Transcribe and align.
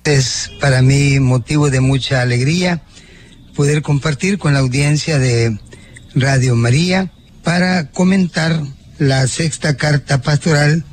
Es 0.03 0.51
para 0.61 0.83
mí 0.83 1.19
motivo 1.19 1.71
de 1.71 1.81
mucha 1.81 2.21
alegría 2.21 2.83
poder 3.55 3.81
compartir 3.81 4.37
con 4.37 4.53
la 4.53 4.59
audiencia 4.59 5.17
de 5.17 5.57
Radio 6.19 6.55
María 6.55 7.11
para 7.43 7.91
comentar 7.91 8.63
la 8.97 9.27
sexta 9.27 9.77
carta 9.77 10.21
pastoral 10.21 10.83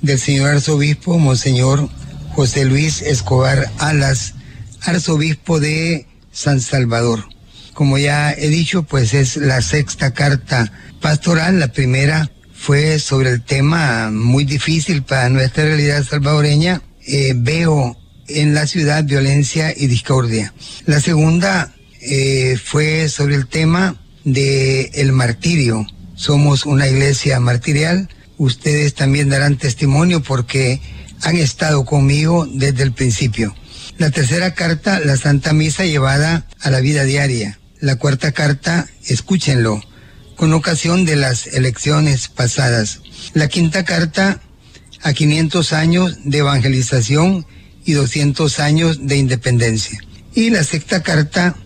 del 0.00 0.18
señor 0.18 0.50
arzobispo 0.50 1.18
Monseñor 1.18 1.90
José 2.34 2.64
Luis 2.64 3.02
Escobar 3.02 3.70
Alas, 3.78 4.34
arzobispo 4.80 5.60
de 5.60 6.06
San 6.32 6.60
Salvador. 6.60 7.28
Como 7.74 7.98
ya 7.98 8.32
he 8.32 8.48
dicho, 8.48 8.82
pues 8.82 9.12
es 9.12 9.36
la 9.36 9.60
sexta 9.60 10.12
carta 10.12 10.72
pastoral. 11.00 11.60
La 11.60 11.68
primera 11.68 12.30
fue 12.54 12.98
sobre 12.98 13.30
el 13.30 13.42
tema 13.42 14.10
muy 14.10 14.44
difícil 14.44 15.02
para 15.02 15.28
nuestra 15.28 15.64
realidad 15.64 16.04
salvadoreña. 16.04 16.82
Eh, 17.06 17.34
veo 17.36 17.98
en 18.28 18.54
la 18.54 18.66
ciudad 18.66 19.04
violencia 19.04 19.74
y 19.76 19.86
discordia. 19.88 20.54
La 20.86 21.00
segunda 21.00 21.74
eh, 22.00 22.58
fue 22.62 23.08
sobre 23.08 23.34
el 23.34 23.46
tema 23.46 23.96
de 24.24 24.90
el 24.94 25.12
martirio. 25.12 25.86
Somos 26.14 26.66
una 26.66 26.88
iglesia 26.88 27.40
martirial. 27.40 28.08
Ustedes 28.36 28.94
también 28.94 29.28
darán 29.28 29.56
testimonio 29.56 30.22
porque 30.22 30.80
han 31.22 31.36
estado 31.36 31.84
conmigo 31.84 32.46
desde 32.50 32.82
el 32.82 32.92
principio. 32.92 33.54
La 33.98 34.10
tercera 34.10 34.54
carta, 34.54 35.00
la 35.00 35.16
Santa 35.16 35.52
Misa 35.52 35.84
llevada 35.84 36.46
a 36.60 36.70
la 36.70 36.80
vida 36.80 37.04
diaria. 37.04 37.58
La 37.80 37.96
cuarta 37.96 38.32
carta, 38.32 38.86
escúchenlo, 39.06 39.82
con 40.36 40.52
ocasión 40.54 41.04
de 41.04 41.16
las 41.16 41.46
elecciones 41.46 42.28
pasadas. 42.28 43.00
La 43.34 43.48
quinta 43.48 43.84
carta, 43.84 44.40
a 45.02 45.12
500 45.12 45.72
años 45.72 46.18
de 46.24 46.38
evangelización 46.38 47.46
y 47.84 47.92
200 47.92 48.60
años 48.60 49.06
de 49.06 49.16
independencia. 49.16 49.98
Y 50.34 50.50
la 50.50 50.64
sexta 50.64 51.02
carta, 51.02 51.56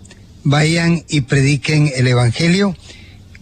vayan 0.45 1.05
y 1.09 1.23
prediquen 1.23 1.91
el 1.97 2.07
Evangelio, 2.07 2.77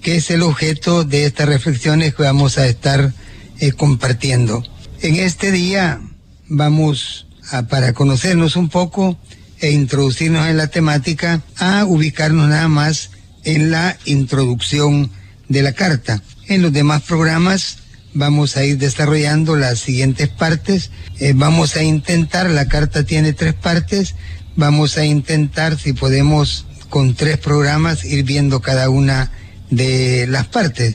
que 0.01 0.17
es 0.17 0.31
el 0.31 0.43
objeto 0.43 1.05
de 1.05 1.27
estas 1.27 1.49
reflexiones 1.49 2.15
que 2.15 2.23
vamos 2.23 2.59
a 2.59 2.67
estar 2.67 3.13
eh, 3.59 3.73
compartiendo. 3.73 4.65
En 5.03 5.17
este 5.17 5.53
día 5.53 6.01
vamos 6.49 7.27
a, 7.51 7.63
para 7.65 7.93
conocernos 7.93 8.57
un 8.57 8.69
poco 8.69 9.19
e 9.61 9.71
introducirnos 9.71 10.49
en 10.49 10.57
la 10.57 10.69
temática, 10.69 11.43
a 11.57 11.85
ubicarnos 11.85 12.49
nada 12.49 12.69
más 12.69 13.11
en 13.45 13.71
la 13.71 13.97
introducción 14.05 15.11
de 15.49 15.63
la 15.63 15.73
carta. 15.73 16.23
En 16.49 16.63
los 16.63 16.73
demás 16.73 17.03
programas 17.03 17.79
vamos 18.15 18.57
a 18.57 18.65
ir 18.65 18.79
desarrollando 18.79 19.57
las 19.57 19.79
siguientes 19.79 20.29
partes. 20.29 20.91
Eh, 21.21 21.33
vamos 21.35 21.77
a 21.77 21.83
intentar, 21.83 22.51
la 22.51 22.67
carta 22.67 23.05
tiene 23.05 23.33
tres 23.33 23.55
partes, 23.55 24.15
vamos 24.57 24.99
a 24.99 25.05
intentar 25.05 25.79
si 25.79 25.93
podemos 25.93 26.67
con 26.93 27.15
tres 27.15 27.39
programas 27.39 28.05
ir 28.05 28.23
viendo 28.23 28.61
cada 28.61 28.91
una 28.91 29.33
de 29.71 30.27
las 30.29 30.47
partes. 30.49 30.95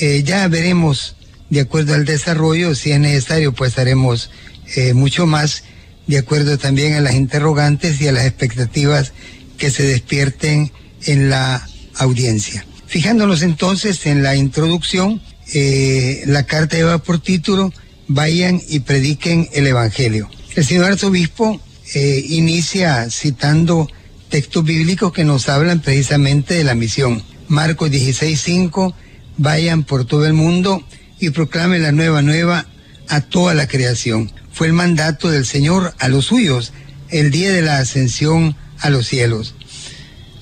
Eh, 0.00 0.24
ya 0.24 0.48
veremos, 0.48 1.14
de 1.50 1.60
acuerdo 1.60 1.94
al 1.94 2.04
desarrollo, 2.04 2.74
si 2.74 2.90
es 2.90 2.98
necesario, 2.98 3.52
pues 3.52 3.78
haremos 3.78 4.28
eh, 4.74 4.92
mucho 4.92 5.24
más, 5.24 5.62
de 6.08 6.18
acuerdo 6.18 6.58
también 6.58 6.94
a 6.94 7.00
las 7.00 7.14
interrogantes 7.14 8.00
y 8.00 8.08
a 8.08 8.12
las 8.12 8.26
expectativas 8.26 9.12
que 9.56 9.70
se 9.70 9.84
despierten 9.84 10.72
en 11.04 11.30
la 11.30 11.64
audiencia. 11.94 12.66
Fijándonos 12.88 13.42
entonces 13.42 14.04
en 14.06 14.24
la 14.24 14.34
introducción, 14.34 15.22
eh, 15.54 16.24
la 16.26 16.42
carta 16.42 16.76
lleva 16.76 16.98
por 16.98 17.20
título, 17.20 17.72
vayan 18.08 18.60
y 18.68 18.80
prediquen 18.80 19.48
el 19.52 19.68
Evangelio. 19.68 20.28
El 20.56 20.64
señor 20.64 20.86
arzobispo 20.86 21.60
inicia 21.94 23.08
citando 23.10 23.88
textos 24.36 24.64
bíblicos 24.64 25.14
que 25.14 25.24
nos 25.24 25.48
hablan 25.48 25.80
precisamente 25.80 26.52
de 26.52 26.62
la 26.62 26.74
misión. 26.74 27.22
Marcos 27.48 27.90
16:5, 27.90 28.92
vayan 29.38 29.82
por 29.82 30.04
todo 30.04 30.26
el 30.26 30.34
mundo 30.34 30.86
y 31.18 31.30
proclamen 31.30 31.82
la 31.82 31.90
nueva 31.90 32.20
nueva 32.20 32.66
a 33.08 33.22
toda 33.22 33.54
la 33.54 33.66
creación. 33.66 34.30
Fue 34.52 34.66
el 34.66 34.74
mandato 34.74 35.30
del 35.30 35.46
Señor 35.46 35.94
a 35.98 36.08
los 36.08 36.26
suyos 36.26 36.74
el 37.08 37.30
día 37.30 37.50
de 37.50 37.62
la 37.62 37.78
ascensión 37.78 38.54
a 38.80 38.90
los 38.90 39.06
cielos. 39.06 39.54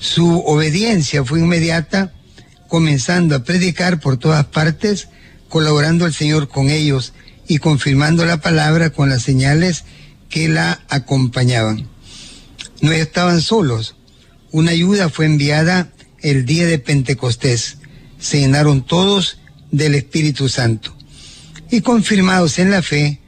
Su 0.01 0.39
obediencia 0.45 1.23
fue 1.23 1.39
inmediata, 1.39 2.11
comenzando 2.67 3.33
a 3.33 3.45
predicar 3.45 4.01
por 4.01 4.17
todas 4.17 4.43
partes, 4.43 5.07
colaborando 5.47 6.05
el 6.05 6.13
Señor 6.13 6.49
con 6.49 6.69
ellos 6.69 7.13
y 7.47 7.59
confirmando 7.59 8.25
la 8.25 8.41
palabra 8.41 8.89
con 8.89 9.07
las 9.07 9.23
señales 9.23 9.85
que 10.27 10.49
la 10.49 10.81
acompañaban 10.89 11.94
no 12.81 12.91
estaban 12.91 13.41
solos. 13.41 13.95
Una 14.51 14.71
ayuda 14.71 15.09
fue 15.09 15.25
enviada 15.25 15.91
el 16.21 16.45
día 16.45 16.65
de 16.65 16.79
Pentecostés. 16.79 17.77
Se 18.19 18.39
llenaron 18.39 18.85
todos 18.85 19.39
del 19.71 19.95
Espíritu 19.95 20.49
Santo. 20.49 20.95
Y 21.69 21.81
confirmados 21.81 22.59
en 22.59 22.71
la 22.71 22.81
fe, 22.81 23.19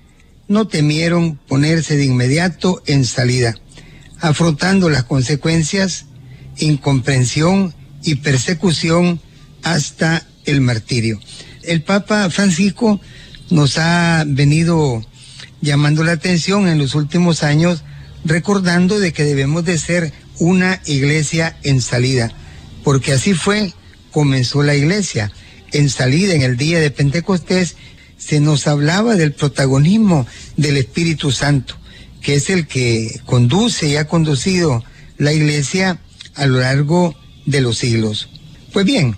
no 0.47 0.67
temieron 0.67 1.35
ponerse 1.35 1.97
de 1.97 2.05
inmediato 2.05 2.81
en 2.85 3.03
salida, 3.05 3.55
afrontando 4.19 4.89
las 4.89 5.03
consecuencias, 5.03 6.05
incomprensión 6.57 7.73
y 8.03 8.15
persecución 8.15 9.19
hasta 9.63 10.25
el 10.45 10.61
martirio. 10.61 11.19
El 11.63 11.83
Papa 11.83 12.29
Francisco 12.29 13.01
nos 13.49 13.77
ha 13.77 14.23
venido 14.25 15.05
llamando 15.61 16.03
la 16.03 16.13
atención 16.13 16.67
en 16.67 16.77
los 16.77 16.95
últimos 16.95 17.43
años 17.43 17.83
recordando 18.27 18.99
de 18.99 19.13
que 19.13 19.23
debemos 19.23 19.65
de 19.65 19.77
ser 19.77 20.13
una 20.39 20.81
iglesia 20.85 21.57
en 21.63 21.81
salida, 21.81 22.31
porque 22.83 23.13
así 23.13 23.33
fue, 23.33 23.73
comenzó 24.11 24.63
la 24.63 24.75
iglesia. 24.75 25.31
En 25.71 25.89
salida, 25.89 26.33
en 26.33 26.41
el 26.41 26.57
día 26.57 26.79
de 26.79 26.91
Pentecostés, 26.91 27.75
se 28.17 28.39
nos 28.39 28.67
hablaba 28.67 29.15
del 29.15 29.33
protagonismo 29.33 30.27
del 30.55 30.77
Espíritu 30.77 31.31
Santo, 31.31 31.75
que 32.21 32.35
es 32.35 32.49
el 32.49 32.67
que 32.67 33.19
conduce 33.25 33.87
y 33.87 33.95
ha 33.95 34.07
conducido 34.07 34.83
la 35.17 35.33
iglesia 35.33 35.99
a 36.35 36.45
lo 36.45 36.59
largo 36.59 37.15
de 37.45 37.61
los 37.61 37.77
siglos. 37.77 38.29
Pues 38.73 38.85
bien, 38.85 39.15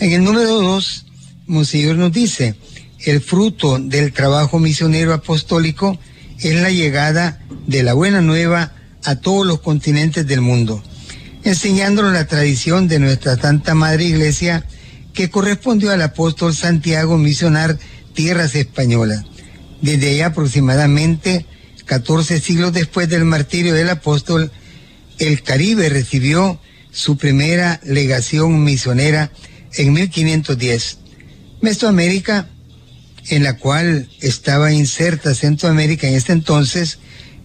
en 0.00 0.12
el 0.12 0.24
número 0.24 0.56
dos, 0.56 1.06
Monseñor 1.46 1.96
nos 1.96 2.12
dice, 2.12 2.54
el 3.00 3.20
fruto 3.20 3.78
del 3.78 4.12
trabajo 4.12 4.58
misionero 4.58 5.14
apostólico 5.14 5.98
es 6.42 6.60
la 6.60 6.70
llegada 6.70 7.40
de 7.66 7.82
la 7.82 7.94
buena 7.94 8.20
nueva 8.20 8.72
a 9.04 9.16
todos 9.16 9.46
los 9.46 9.60
continentes 9.60 10.26
del 10.26 10.40
mundo, 10.40 10.82
enseñándonos 11.44 12.12
la 12.12 12.26
tradición 12.26 12.88
de 12.88 12.98
nuestra 12.98 13.36
Santa 13.36 13.74
Madre 13.74 14.04
Iglesia 14.04 14.64
que 15.14 15.30
correspondió 15.30 15.90
al 15.90 16.02
apóstol 16.02 16.54
Santiago 16.54 17.18
misionar 17.18 17.78
tierras 18.14 18.54
españolas. 18.54 19.24
Desde 19.82 20.10
allá 20.10 20.26
aproximadamente 20.26 21.46
14 21.86 22.40
siglos 22.40 22.72
después 22.72 23.08
del 23.08 23.24
martirio 23.24 23.74
del 23.74 23.90
apóstol, 23.90 24.50
el 25.18 25.42
Caribe 25.42 25.88
recibió 25.88 26.60
su 26.90 27.16
primera 27.16 27.80
legación 27.84 28.62
misionera 28.62 29.30
en 29.74 29.92
1510. 29.92 30.98
Mesoamérica 31.60 32.48
en 33.28 33.42
la 33.42 33.56
cual 33.56 34.08
estaba 34.20 34.72
inserta 34.72 35.34
Centroamérica 35.34 36.06
en 36.08 36.14
este 36.14 36.32
entonces, 36.32 36.98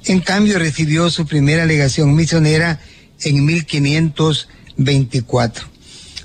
en 0.05 0.21
cambio 0.21 0.59
recibió 0.59 1.09
su 1.09 1.25
primera 1.25 1.65
legación 1.65 2.15
misionera 2.15 2.79
en 3.21 3.45
1524. 3.45 5.67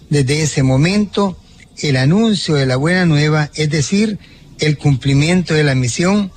Desde 0.09 0.43
ese 0.43 0.63
momento, 0.63 1.37
el 1.79 1.97
anuncio 1.97 2.55
de 2.55 2.67
la 2.67 2.77
buena 2.77 3.07
nueva, 3.07 3.51
es 3.55 3.71
decir, 3.71 4.21
el 4.59 4.77
cumplimiento 4.77 5.55
de 5.55 5.65
la 5.65 5.75
misión, 5.75 6.31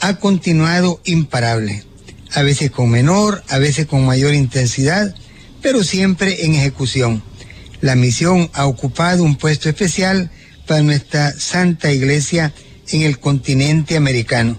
ha 0.00 0.16
continuado 0.16 1.00
imparable, 1.04 1.84
a 2.32 2.42
veces 2.42 2.70
con 2.70 2.90
menor, 2.90 3.42
a 3.48 3.56
veces 3.58 3.86
con 3.86 4.04
mayor 4.04 4.34
intensidad, 4.34 5.14
pero 5.62 5.82
siempre 5.84 6.44
en 6.44 6.54
ejecución. 6.54 7.22
La 7.80 7.96
misión 7.96 8.50
ha 8.52 8.66
ocupado 8.66 9.24
un 9.24 9.36
puesto 9.36 9.68
especial 9.68 10.30
para 10.70 10.84
nuestra 10.84 11.32
Santa 11.32 11.90
Iglesia 11.90 12.54
en 12.92 13.02
el 13.02 13.18
continente 13.18 13.96
americano, 13.96 14.56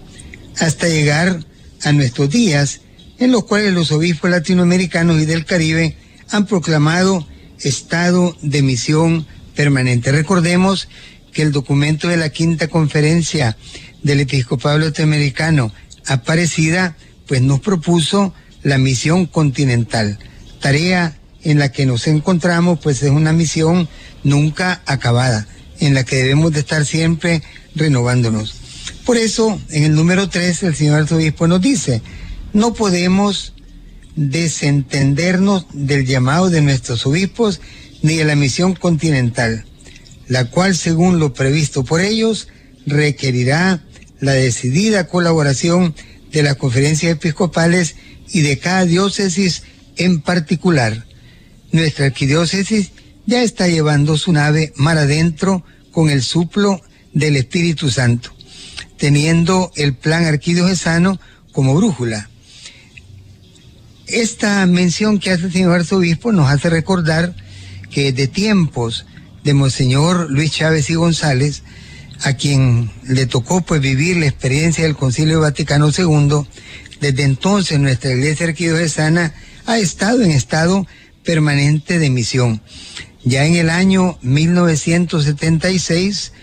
hasta 0.60 0.90
llegar 0.90 1.46
a 1.84 1.94
nuestros 1.94 2.30
días, 2.30 2.82
en 3.18 3.32
los 3.32 3.46
cuales 3.46 3.74
los 3.74 3.94
obispos 3.94 4.30
latinoamericanos 4.30 5.22
y 5.22 5.26
del 5.26 5.46
Caribe 5.46 5.96
han 6.30 6.48
proclamado 6.48 7.26
estado 7.62 8.36
de 8.42 8.62
misión 8.62 9.26
permanente. 9.56 10.12
Recordemos 10.12 10.90
que 11.32 11.44
el 11.44 11.54
documento 11.54 12.10
de 12.10 12.18
la 12.18 12.28
quinta 12.28 12.68
conferencia 12.68 13.56
del 14.04 14.20
episcopado 14.20 14.80
latinoamericano 14.80 15.72
Aparecida, 16.08 16.98
pues 17.26 17.42
nos 17.42 17.62
propuso 17.62 18.34
la 18.64 18.78
misión 18.78 19.28
continental, 19.28 20.20
tarea 20.60 21.18
en 21.42 21.58
la 21.58 21.72
que 21.72 21.86
nos 21.86 22.06
encontramos, 22.08 22.80
pues 22.84 23.02
es 23.02 23.12
una 23.12 23.32
misión 23.32 23.88
nunca 24.26 24.82
acabada, 24.86 25.48
en 25.82 25.94
la 25.94 26.06
que 26.06 26.16
debemos 26.16 26.54
de 26.54 26.62
estar 26.62 26.86
siempre 26.86 27.42
renovándonos. 27.76 28.56
Por 29.06 29.18
eso, 29.18 29.60
en 29.70 29.84
el 29.84 29.96
número 29.96 30.30
3, 30.30 30.64
el 30.64 30.76
señor 30.76 31.02
arzobispo 31.02 31.48
nos 31.48 31.60
dice, 31.60 32.02
no 32.54 32.74
podemos 32.74 33.54
desentendernos 34.16 35.66
del 35.74 36.06
llamado 36.06 36.50
de 36.50 36.62
nuestros 36.62 37.06
obispos 37.06 37.60
ni 38.02 38.18
de 38.18 38.26
la 38.26 38.36
misión 38.36 38.76
continental, 38.76 39.66
la 40.28 40.46
cual, 40.46 40.76
según 40.76 41.20
lo 41.20 41.34
previsto 41.34 41.84
por 41.84 42.02
ellos, 42.02 42.48
requerirá 42.86 43.84
la 44.20 44.34
decidida 44.34 45.08
colaboración 45.08 45.96
de 46.32 46.44
las 46.44 46.56
conferencias 46.56 47.14
episcopales 47.14 47.96
y 48.30 48.42
de 48.42 48.60
cada 48.60 48.86
diócesis 48.86 49.64
en 49.98 50.22
particular. 50.22 51.06
Nuestra 51.72 52.06
arquidiócesis 52.06 52.92
ya 53.32 53.44
está 53.44 53.70
llevando 53.70 54.18
su 54.18 54.34
nave 54.34 54.74
mar 54.76 54.98
adentro 54.98 55.64
con 55.94 56.10
el 56.10 56.22
suplo 56.22 56.82
del 57.14 57.38
Espíritu 57.38 57.90
Santo, 57.90 58.34
teniendo 58.98 59.72
el 59.78 59.94
plan 59.94 60.26
arquidiocesano 60.26 61.18
como 61.54 61.74
brújula. 61.74 62.30
Esta 64.06 64.66
mención 64.66 65.18
que 65.18 65.32
hace 65.32 65.46
el 65.46 65.54
señor 65.54 65.76
arzobispo 65.76 66.34
nos 66.34 66.52
hace 66.52 66.70
recordar 66.70 67.34
que 67.90 68.12
de 68.12 68.28
tiempos 68.28 69.06
de 69.46 69.54
Monseñor 69.54 70.30
Luis 70.30 70.52
Chávez 70.52 70.90
y 70.90 70.96
González, 70.96 71.64
a 72.24 72.34
quien 72.34 72.92
le 73.08 73.28
tocó 73.28 73.62
pues 73.62 73.80
vivir 73.80 74.18
la 74.18 74.28
experiencia 74.28 74.84
del 74.84 74.98
Concilio 74.98 75.40
Vaticano 75.40 75.90
II, 75.98 76.46
desde 77.00 77.24
entonces 77.24 77.80
nuestra 77.80 78.12
iglesia 78.12 78.48
arquidiocesana 78.48 79.34
ha 79.68 79.80
estado 79.80 80.22
en 80.22 80.32
estado 80.32 80.86
permanente 81.24 81.98
de 81.98 82.10
misión. 82.10 82.62
Ya 83.24 83.46
en 83.46 83.56
el 83.56 83.70
año 83.70 84.18
1976, 84.24 86.34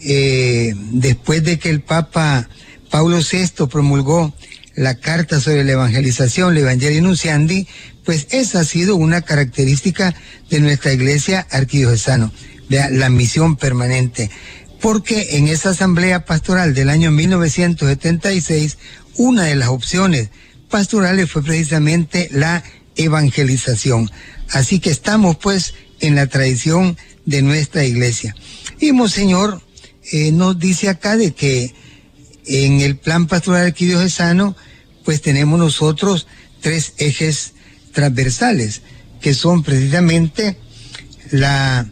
eh, 0.00 0.74
después 0.90 1.44
de 1.44 1.58
que 1.58 1.70
el 1.70 1.80
Papa 1.80 2.48
Paulo 2.90 3.18
VI 3.18 3.66
promulgó 3.70 4.34
la 4.74 4.96
carta 4.96 5.40
sobre 5.40 5.64
la 5.64 5.72
evangelización, 5.72 6.54
la 6.54 6.60
Evangelii 6.60 7.00
Nunciandi, 7.00 7.66
pues 8.04 8.26
esa 8.30 8.60
ha 8.60 8.64
sido 8.64 8.94
una 8.96 9.22
característica 9.22 10.14
de 10.50 10.60
nuestra 10.60 10.92
iglesia 10.92 11.46
arquidiocesana, 11.50 12.30
la 12.68 13.08
misión 13.08 13.56
permanente. 13.56 14.30
Porque 14.80 15.36
en 15.36 15.48
esa 15.48 15.70
asamblea 15.70 16.24
pastoral 16.24 16.74
del 16.74 16.90
año 16.90 17.12
1976, 17.12 18.76
una 19.16 19.44
de 19.44 19.54
las 19.54 19.68
opciones 19.68 20.30
pastorales 20.68 21.30
fue 21.30 21.44
precisamente 21.44 22.28
la 22.32 22.64
evangelización. 22.96 24.10
Así 24.50 24.80
que 24.80 24.90
estamos 24.90 25.36
pues 25.36 25.74
en 26.00 26.14
la 26.14 26.26
tradición 26.26 26.96
de 27.24 27.42
nuestra 27.42 27.84
iglesia. 27.84 28.34
Y 28.80 28.92
Monseñor 28.92 29.62
eh, 30.12 30.32
nos 30.32 30.58
dice 30.58 30.88
acá 30.88 31.16
de 31.16 31.32
que 31.32 31.74
en 32.46 32.80
el 32.80 32.96
plan 32.96 33.26
pastoral 33.26 33.66
arquidiocesano, 33.66 34.56
pues 35.04 35.22
tenemos 35.22 35.58
nosotros 35.58 36.26
tres 36.60 36.94
ejes 36.98 37.52
transversales, 37.92 38.82
que 39.20 39.34
son 39.34 39.62
precisamente 39.62 40.56
la 41.30 41.86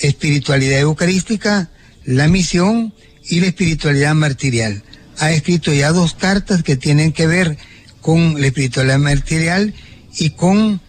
espiritualidad 0.00 0.80
eucarística, 0.80 1.70
la 2.04 2.28
misión 2.28 2.92
y 3.28 3.40
la 3.40 3.46
espiritualidad 3.46 4.14
martirial. 4.14 4.82
Ha 5.18 5.32
escrito 5.32 5.72
ya 5.72 5.92
dos 5.92 6.14
cartas 6.14 6.62
que 6.62 6.76
tienen 6.76 7.12
que 7.12 7.26
ver 7.26 7.56
con 8.00 8.40
la 8.40 8.48
espiritualidad 8.48 8.98
martirial 8.98 9.74
y 10.18 10.30
con 10.30 10.80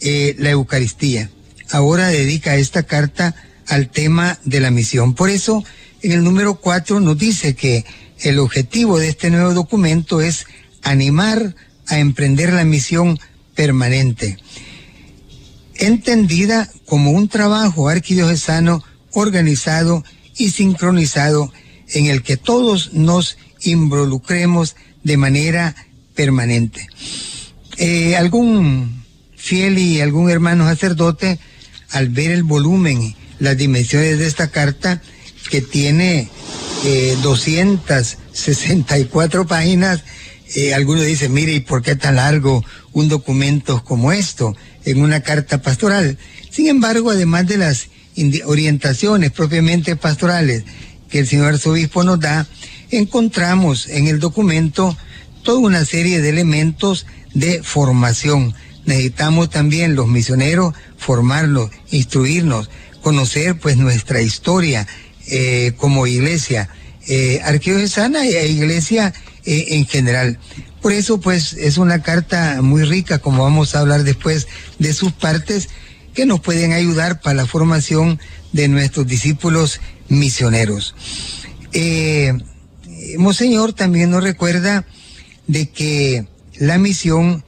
eh, 0.00 0.34
la 0.38 0.50
Eucaristía. 0.50 1.30
Ahora 1.72 2.08
dedica 2.08 2.56
esta 2.56 2.84
carta 2.84 3.34
al 3.66 3.88
tema 3.88 4.38
de 4.44 4.60
la 4.60 4.70
misión. 4.70 5.14
Por 5.14 5.30
eso, 5.30 5.64
en 6.02 6.12
el 6.12 6.22
número 6.22 6.56
cuatro 6.56 7.00
nos 7.00 7.18
dice 7.18 7.54
que 7.54 7.84
el 8.20 8.38
objetivo 8.38 8.98
de 8.98 9.08
este 9.08 9.30
nuevo 9.30 9.54
documento 9.54 10.20
es 10.20 10.46
animar 10.82 11.54
a 11.88 11.98
emprender 11.98 12.52
la 12.52 12.64
misión 12.64 13.18
permanente, 13.54 14.36
entendida 15.76 16.68
como 16.86 17.10
un 17.10 17.28
trabajo 17.28 17.88
arquidiocesano 17.88 18.84
organizado 19.12 20.04
y 20.36 20.50
sincronizado 20.50 21.52
en 21.88 22.06
el 22.06 22.22
que 22.22 22.36
todos 22.36 22.92
nos 22.92 23.36
involucremos 23.62 24.76
de 25.02 25.16
manera 25.16 25.74
permanente. 26.14 26.86
Eh, 27.78 28.16
algún 28.16 29.04
fiel 29.36 29.78
y 29.78 30.00
algún 30.00 30.30
hermano 30.30 30.66
sacerdote, 30.66 31.38
al 31.92 32.08
ver 32.08 32.30
el 32.30 32.42
volumen, 32.42 33.14
las 33.38 33.56
dimensiones 33.56 34.18
de 34.18 34.26
esta 34.26 34.48
carta, 34.48 35.00
que 35.50 35.60
tiene 35.60 36.28
264 37.22 39.42
eh, 39.42 39.44
páginas, 39.44 40.02
eh, 40.54 40.74
algunos 40.74 41.06
dicen, 41.06 41.32
mire, 41.32 41.52
¿y 41.52 41.60
por 41.60 41.82
qué 41.82 41.96
tan 41.96 42.16
largo 42.16 42.64
un 42.92 43.08
documento 43.08 43.82
como 43.84 44.12
esto 44.12 44.54
en 44.84 45.00
una 45.00 45.20
carta 45.20 45.62
pastoral? 45.62 46.18
Sin 46.50 46.68
embargo, 46.68 47.10
además 47.10 47.46
de 47.46 47.56
las 47.56 47.88
orientaciones 48.44 49.30
propiamente 49.30 49.96
pastorales 49.96 50.64
que 51.08 51.20
el 51.20 51.26
señor 51.26 51.54
arzobispo 51.54 52.04
nos 52.04 52.20
da, 52.20 52.46
encontramos 52.90 53.88
en 53.88 54.06
el 54.06 54.18
documento 54.18 54.96
toda 55.42 55.58
una 55.58 55.84
serie 55.84 56.20
de 56.20 56.28
elementos 56.28 57.06
de 57.34 57.62
formación. 57.62 58.54
Necesitamos 58.84 59.50
también 59.50 59.94
los 59.94 60.08
misioneros 60.08 60.74
formarlos, 60.96 61.70
instruirnos, 61.90 62.70
conocer 63.00 63.58
pues 63.58 63.76
nuestra 63.76 64.20
historia 64.20 64.86
eh, 65.28 65.72
como 65.76 66.06
iglesia 66.06 66.68
eh, 67.08 67.40
arquidiocesana 67.44 68.24
e 68.24 68.48
iglesia 68.48 69.12
eh, 69.44 69.66
en 69.70 69.86
general. 69.86 70.38
Por 70.80 70.92
eso, 70.92 71.20
pues, 71.20 71.52
es 71.54 71.78
una 71.78 72.02
carta 72.02 72.60
muy 72.62 72.84
rica, 72.84 73.18
como 73.18 73.42
vamos 73.42 73.74
a 73.74 73.80
hablar 73.80 74.04
después 74.04 74.46
de 74.78 74.92
sus 74.92 75.12
partes, 75.12 75.68
que 76.14 76.26
nos 76.26 76.40
pueden 76.40 76.72
ayudar 76.72 77.20
para 77.20 77.34
la 77.34 77.46
formación 77.46 78.20
de 78.52 78.68
nuestros 78.68 79.06
discípulos 79.06 79.80
misioneros. 80.08 80.94
Eh, 81.72 82.34
Monseñor 83.18 83.72
también 83.72 84.10
nos 84.10 84.22
recuerda 84.22 84.84
de 85.46 85.70
que 85.70 86.26
la 86.58 86.78
misión 86.78 87.44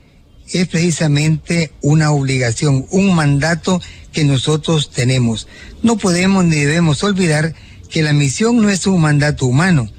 es 0.53 0.69
precisamente 0.69 1.73
una 1.81 2.11
obligación, 2.11 2.87
un 2.91 3.15
mandato 3.15 3.81
que 4.13 4.25
nosotros 4.25 4.91
tenemos. 4.91 5.49
No 5.83 5.97
podemos 5.97 6.45
ni 6.45 6.57
debemos 6.57 7.03
olvidar 7.03 7.55
que 7.91 8.03
la 8.03 8.13
misión 8.13 8.61
no 8.61 8.71
es 8.71 8.87
un 8.87 9.01
mandato 9.01 9.47
humano, 9.47 9.91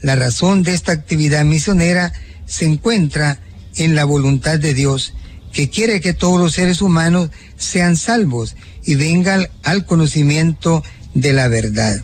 la 0.00 0.14
razón 0.14 0.62
de 0.62 0.74
esta 0.74 0.92
actividad 0.92 1.44
misionera 1.44 2.12
se 2.46 2.66
encuentra 2.66 3.40
en 3.76 3.94
la 3.94 4.04
voluntad 4.04 4.58
de 4.58 4.74
Dios, 4.74 5.14
que 5.52 5.70
quiere 5.70 6.00
que 6.00 6.14
todos 6.14 6.40
los 6.40 6.54
seres 6.54 6.82
humanos 6.82 7.30
sean 7.56 7.96
salvos 7.96 8.54
y 8.84 8.94
vengan 8.94 9.48
al 9.64 9.86
conocimiento 9.86 10.84
de 11.14 11.32
la 11.32 11.48
verdad. 11.48 12.00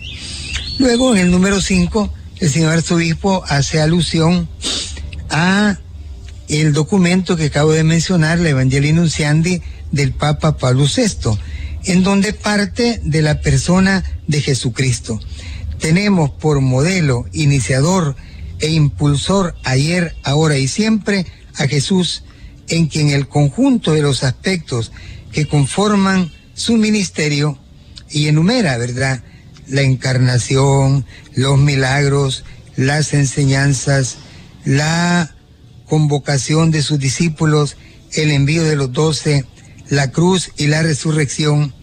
Luego, 0.78 1.14
en 1.14 1.22
el 1.22 1.30
número 1.30 1.60
5, 1.60 2.12
el 2.40 2.50
señor 2.50 2.72
arzobispo 2.72 3.44
hace 3.46 3.80
alusión 3.80 4.48
a 5.30 5.78
el 6.48 6.72
documento 6.72 7.36
que 7.36 7.46
acabo 7.46 7.72
de 7.72 7.84
mencionar, 7.84 8.38
la 8.38 8.50
Evangelii 8.50 8.92
Nunciandi 8.92 9.62
del 9.92 10.12
Papa 10.12 10.56
Pablo 10.56 10.84
VI, 10.84 11.38
en 11.84 12.02
donde 12.02 12.32
parte 12.32 13.00
de 13.02 13.22
la 13.22 13.40
persona 13.40 14.04
de 14.26 14.40
Jesucristo 14.40 15.20
tenemos 15.78 16.30
por 16.30 16.60
modelo, 16.60 17.26
iniciador 17.32 18.16
e 18.60 18.70
impulsor 18.70 19.54
ayer, 19.64 20.14
ahora 20.22 20.56
y 20.56 20.68
siempre 20.68 21.26
a 21.56 21.66
Jesús, 21.66 22.22
en 22.68 22.86
quien 22.86 23.10
el 23.10 23.28
conjunto 23.28 23.92
de 23.92 24.02
los 24.02 24.24
aspectos 24.24 24.92
que 25.32 25.46
conforman 25.46 26.32
su 26.54 26.76
ministerio 26.76 27.58
y 28.10 28.28
enumera, 28.28 28.78
¿verdad? 28.78 29.22
La 29.66 29.82
encarnación, 29.82 31.04
los 31.34 31.58
milagros, 31.58 32.44
las 32.76 33.12
enseñanzas, 33.12 34.16
la 34.64 35.33
convocación 35.88 36.70
de 36.70 36.82
sus 36.82 36.98
discípulos, 36.98 37.76
el 38.12 38.30
envío 38.30 38.64
de 38.64 38.76
los 38.76 38.92
doce, 38.92 39.44
la 39.88 40.10
cruz 40.10 40.50
y 40.56 40.66
la 40.66 40.82
resurrección, 40.82 41.74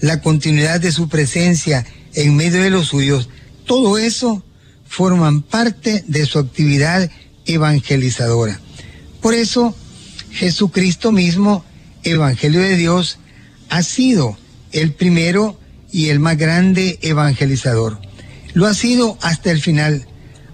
la 0.00 0.20
continuidad 0.20 0.80
de 0.80 0.92
su 0.92 1.08
presencia 1.08 1.86
en 2.14 2.36
medio 2.36 2.62
de 2.62 2.70
los 2.70 2.88
suyos, 2.88 3.28
todo 3.66 3.98
eso 3.98 4.42
forman 4.86 5.42
parte 5.42 6.04
de 6.06 6.26
su 6.26 6.38
actividad 6.38 7.10
evangelizadora. 7.46 8.60
Por 9.20 9.34
eso 9.34 9.74
Jesucristo 10.32 11.12
mismo, 11.12 11.64
Evangelio 12.02 12.60
de 12.60 12.76
Dios, 12.76 13.18
ha 13.68 13.82
sido 13.82 14.38
el 14.72 14.92
primero 14.92 15.58
y 15.92 16.08
el 16.08 16.18
más 16.20 16.36
grande 16.38 16.98
evangelizador. 17.02 18.00
Lo 18.54 18.66
ha 18.66 18.74
sido 18.74 19.18
hasta 19.20 19.50
el 19.50 19.60
final, 19.60 20.06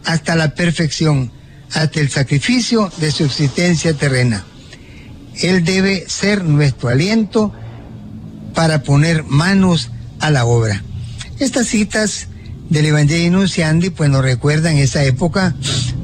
hasta 0.05 0.35
la 0.35 0.55
perfección, 0.55 1.31
hasta 1.73 2.01
el 2.01 2.09
sacrificio 2.11 2.91
de 2.99 3.11
su 3.11 3.25
existencia 3.25 3.95
terrena. 3.95 4.45
Él 5.41 5.65
debe 5.65 6.05
ser 6.09 6.45
nuestro 6.45 6.89
aliento 6.89 7.53
para 8.55 8.83
poner 8.83 9.25
manos 9.25 9.91
a 10.21 10.31
la 10.31 10.45
obra. 10.47 10.83
Estas 11.39 11.67
citas 11.67 12.29
del 12.71 12.87
Evangelio 12.87 13.31
Nunciandi 13.31 13.91
pues 13.91 14.11
nos 14.11 14.25
recuerdan 14.25 14.77
esa 14.77 15.05
época 15.05 15.55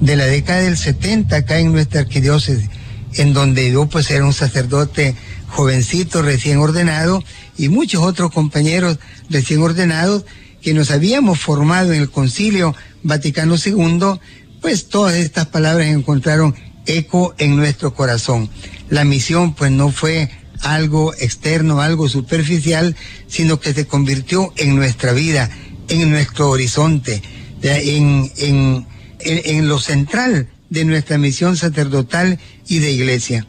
de 0.01 0.17
la 0.17 0.27
década 0.27 0.61
del 0.61 0.77
70 0.77 1.35
acá 1.35 1.59
en 1.59 1.73
nuestra 1.73 2.01
arquidiócesis, 2.01 2.69
en 3.15 3.33
donde 3.33 3.73
yo 3.73 3.87
pues 3.87 4.11
era 4.11 4.25
un 4.25 4.35
sacerdote 4.35 5.15
jovencito 5.49 6.23
recién 6.23 6.59
ordenado 6.59 7.23
y 7.57 7.69
muchos 7.69 8.03
otros 8.03 8.31
compañeros 8.33 8.99
recién 9.29 9.61
ordenados 9.61 10.25
que 10.61 10.75
nos 10.75 10.91
habíamos 10.91 11.41
formado 11.41 11.93
en 11.93 12.01
el 12.01 12.11
Concilio 12.11 12.75
Vaticano 13.03 13.57
II, 13.57 14.21
pues 14.63 14.89
todas 14.89 15.17
estas 15.17 15.49
palabras 15.49 15.89
encontraron 15.89 16.55
eco 16.87 17.35
en 17.39 17.57
nuestro 17.57 17.95
corazón. 17.95 18.49
La 18.89 19.05
misión 19.05 19.55
pues 19.55 19.71
no 19.73 19.91
fue 19.91 20.31
algo 20.61 21.13
externo, 21.15 21.81
algo 21.81 22.09
superficial, 22.09 22.97
sino 23.27 23.61
que 23.61 23.75
se 23.75 23.87
convirtió 23.87 24.53
en 24.57 24.77
nuestra 24.77 25.13
vida, 25.13 25.51
en 25.89 26.09
nuestro 26.11 26.49
horizonte, 26.51 27.21
en, 27.63 28.87
lo 29.69 29.79
central 29.81 30.49
de 30.71 30.85
nuestra 30.85 31.19
misión 31.19 31.57
sacerdotal 31.57 32.39
y 32.69 32.79
de 32.79 32.93
iglesia. 32.93 33.47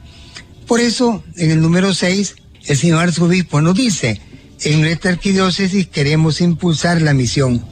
Por 0.68 0.80
eso, 0.80 1.24
en 1.38 1.52
el 1.52 1.62
número 1.62 1.94
6, 1.94 2.36
el 2.66 2.78
señor 2.78 3.00
arzobispo 3.00 3.62
nos 3.62 3.76
dice, 3.76 4.20
en 4.64 4.82
nuestra 4.82 5.12
arquidiócesis 5.12 5.88
queremos 5.88 6.42
impulsar 6.42 7.02
la 7.02 7.14
misión. 7.14 7.64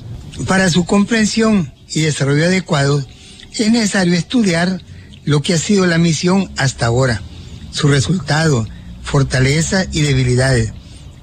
Para 0.48 0.70
su 0.70 0.86
comprensión 0.86 1.74
y 1.90 2.02
desarrollo 2.02 2.46
adecuado, 2.46 3.04
es 3.58 3.72
necesario 3.72 4.14
estudiar 4.14 4.82
lo 5.24 5.42
que 5.42 5.54
ha 5.54 5.58
sido 5.58 5.86
la 5.86 5.98
misión 5.98 6.52
hasta 6.58 6.88
ahora, 6.88 7.22
su 7.72 7.88
resultado, 7.88 8.68
fortaleza 9.04 9.86
y 9.92 10.02
debilidades. 10.02 10.74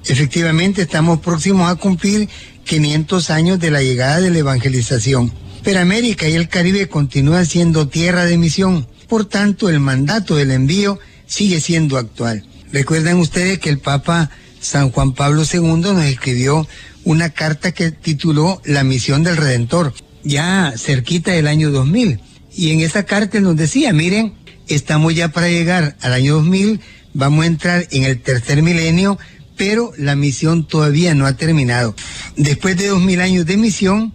Efectivamente, 0.05 0.83
estamos 0.83 1.19
próximos 1.19 1.69
a 1.69 1.75
cumplir 1.75 2.29
500 2.65 3.29
años 3.29 3.59
de 3.59 3.71
la 3.71 3.81
llegada 3.81 4.21
de 4.21 4.29
la 4.29 4.39
evangelización. 4.39 5.31
Pero 5.63 5.79
América 5.79 6.27
y 6.27 6.35
el 6.35 6.47
Caribe 6.47 6.87
continúan 6.87 7.45
siendo 7.45 7.87
tierra 7.87 8.25
de 8.25 8.37
misión. 8.37 8.87
Por 9.07 9.25
tanto, 9.25 9.69
el 9.69 9.79
mandato 9.79 10.35
del 10.35 10.51
envío 10.51 10.99
sigue 11.25 11.59
siendo 11.59 11.97
actual. 11.97 12.45
Recuerden 12.71 13.17
ustedes 13.17 13.59
que 13.59 13.69
el 13.69 13.79
Papa 13.79 14.29
San 14.61 14.91
Juan 14.91 15.13
Pablo 15.13 15.43
II 15.51 15.61
nos 15.61 16.03
escribió 16.03 16.67
una 17.03 17.29
carta 17.29 17.71
que 17.71 17.91
tituló 17.91 18.61
La 18.65 18.83
misión 18.83 19.23
del 19.23 19.37
Redentor, 19.37 19.93
ya 20.23 20.73
cerquita 20.77 21.31
del 21.31 21.47
año 21.47 21.71
2000. 21.71 22.19
Y 22.55 22.71
en 22.71 22.81
esa 22.81 23.03
carta 23.03 23.39
nos 23.39 23.55
decía, 23.55 23.93
miren, 23.93 24.33
estamos 24.67 25.15
ya 25.15 25.29
para 25.29 25.49
llegar 25.49 25.95
al 26.01 26.13
año 26.13 26.35
2000, 26.35 26.79
vamos 27.13 27.43
a 27.43 27.47
entrar 27.47 27.87
en 27.91 28.03
el 28.03 28.21
tercer 28.21 28.61
milenio, 28.61 29.17
pero 29.57 29.91
la 29.97 30.15
misión 30.15 30.65
todavía 30.65 31.15
no 31.15 31.25
ha 31.25 31.33
terminado. 31.33 31.95
Después 32.37 32.77
de 32.77 32.87
dos 32.87 33.01
mil 33.01 33.21
años 33.21 33.45
de 33.45 33.57
misión, 33.57 34.13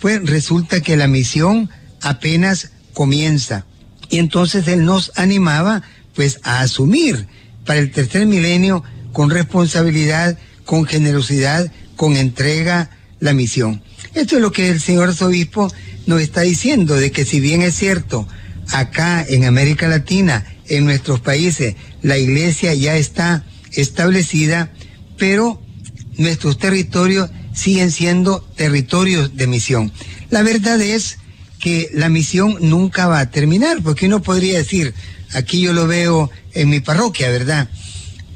pues 0.00 0.24
resulta 0.24 0.80
que 0.80 0.96
la 0.96 1.06
misión 1.06 1.70
apenas 2.02 2.72
comienza. 2.92 3.66
Y 4.08 4.18
entonces 4.18 4.66
él 4.68 4.84
nos 4.84 5.12
animaba 5.16 5.82
pues 6.14 6.40
a 6.42 6.60
asumir 6.60 7.26
para 7.64 7.78
el 7.78 7.92
tercer 7.92 8.26
milenio 8.26 8.82
con 9.12 9.30
responsabilidad, 9.30 10.36
con 10.64 10.84
generosidad, 10.86 11.70
con 11.96 12.16
entrega 12.16 12.90
la 13.20 13.32
misión. 13.32 13.82
Esto 14.14 14.36
es 14.36 14.42
lo 14.42 14.52
que 14.52 14.70
el 14.70 14.80
señor 14.80 15.08
arzobispo 15.10 15.72
nos 16.06 16.20
está 16.20 16.40
diciendo, 16.42 16.96
de 16.96 17.12
que 17.12 17.24
si 17.24 17.40
bien 17.40 17.62
es 17.62 17.74
cierto, 17.76 18.26
acá 18.72 19.24
en 19.28 19.44
América 19.44 19.88
Latina, 19.88 20.44
en 20.66 20.84
nuestros 20.84 21.20
países, 21.20 21.76
la 22.02 22.18
iglesia 22.18 22.74
ya 22.74 22.96
está 22.96 23.44
establecida, 23.72 24.72
pero 25.16 25.60
nuestros 26.16 26.58
territorios 26.58 27.30
siguen 27.54 27.90
siendo 27.90 28.40
territorios 28.56 29.36
de 29.36 29.46
misión. 29.46 29.92
La 30.30 30.42
verdad 30.42 30.80
es 30.80 31.18
que 31.58 31.90
la 31.92 32.08
misión 32.08 32.56
nunca 32.60 33.06
va 33.06 33.20
a 33.20 33.30
terminar, 33.30 33.82
porque 33.82 34.06
uno 34.06 34.22
podría 34.22 34.58
decir, 34.58 34.94
aquí 35.32 35.60
yo 35.60 35.72
lo 35.72 35.86
veo 35.86 36.30
en 36.54 36.68
mi 36.68 36.80
parroquia, 36.80 37.30
¿verdad? 37.30 37.68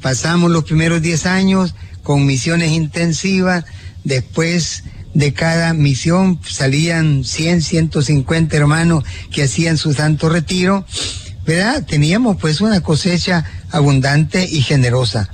Pasamos 0.01 0.51
los 0.51 0.63
primeros 0.63 1.01
10 1.01 1.25
años 1.25 1.73
con 2.03 2.25
misiones 2.25 2.71
intensivas, 2.71 3.65
después 4.03 4.83
de 5.15 5.33
cada 5.33 5.73
misión 5.73 6.39
salían 6.47 7.23
100, 7.23 7.61
150 7.61 8.55
hermanos 8.55 9.03
que 9.31 9.43
hacían 9.43 9.77
su 9.77 9.93
santo 9.93 10.27
retiro, 10.29 10.85
¿verdad? 11.47 11.85
Teníamos 11.85 12.37
pues 12.37 12.59
una 12.59 12.81
cosecha 12.81 13.45
abundante 13.71 14.47
y 14.47 14.61
generosa. 14.61 15.29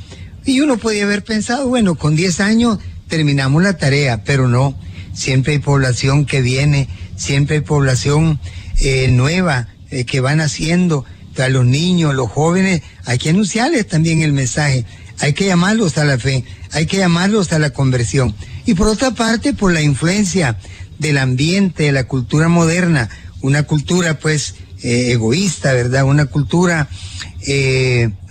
Y 0.46 0.62
uno 0.62 0.78
podía 0.78 1.04
haber 1.04 1.24
pensado, 1.24 1.68
bueno, 1.68 1.96
con 1.96 2.16
10 2.16 2.40
años 2.42 2.78
terminamos 3.08 3.64
la 3.64 3.78
tarea, 3.78 4.24
pero 4.24 4.48
no. 4.48 4.76
Siempre 5.14 5.54
hay 5.54 5.60
población 5.60 6.26
que 6.26 6.42
viene, 6.42 6.88
siempre 7.18 7.58
hay 7.58 7.62
población 7.62 8.40
eh, 8.80 9.10
nueva 9.10 9.68
eh, 9.90 10.06
que 10.06 10.22
van 10.22 10.40
haciendo. 10.40 11.06
A 11.38 11.50
los 11.50 11.66
niños, 11.66 12.14
los 12.14 12.30
jóvenes, 12.30 12.84
hay 13.06 13.18
que 13.18 13.32
anunciarles 13.32 13.88
también 13.88 14.22
el 14.22 14.32
mensaje. 14.32 14.86
Hay 15.20 15.34
que 15.34 15.48
llamarlos 15.48 15.98
a 15.98 16.04
la 16.04 16.20
fe, 16.20 16.44
hay 16.72 16.86
que 16.86 16.98
llamarlos 16.98 17.52
a 17.52 17.58
la 17.58 17.72
conversión. 17.72 18.36
Y 18.65 18.74
por 18.74 18.88
otra 18.88 19.12
parte, 19.12 19.53
por 19.53 19.74
la 19.74 19.82
influencia 19.82 20.58
del 21.00 21.18
ambiente, 21.18 21.84
de 21.84 21.91
la 21.91 22.06
cultura 22.06 22.48
moderna, 22.48 23.10
una 23.41 23.63
cultura 23.63 24.20
pues 24.20 24.56
eh, 24.84 25.12
egoísta, 25.12 25.74
¿verdad? 25.74 26.06
Una 26.06 26.25
cultura 26.25 26.88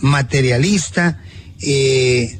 materialista, 0.00 1.18
eh, 1.60 2.38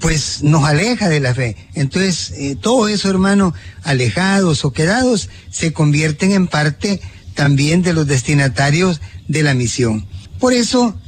pues 0.00 0.42
nos 0.42 0.64
aleja 0.64 1.08
de 1.08 1.20
la 1.20 1.34
fe. 1.34 1.56
Entonces, 1.74 2.32
eh, 2.36 2.56
todo 2.60 2.88
eso, 2.88 3.08
hermano, 3.08 3.54
alejados 3.82 4.64
o 4.64 4.72
quedados, 4.72 5.28
se 5.50 5.72
convierten 5.72 6.32
en 6.32 6.46
parte 6.46 7.00
también 7.34 7.82
de 7.82 7.94
los 7.94 8.06
destinatarios 8.06 9.00
de 9.28 9.42
la 9.42 9.54
misión. 9.54 10.06
Por 10.38 10.52
eso, 10.52 10.98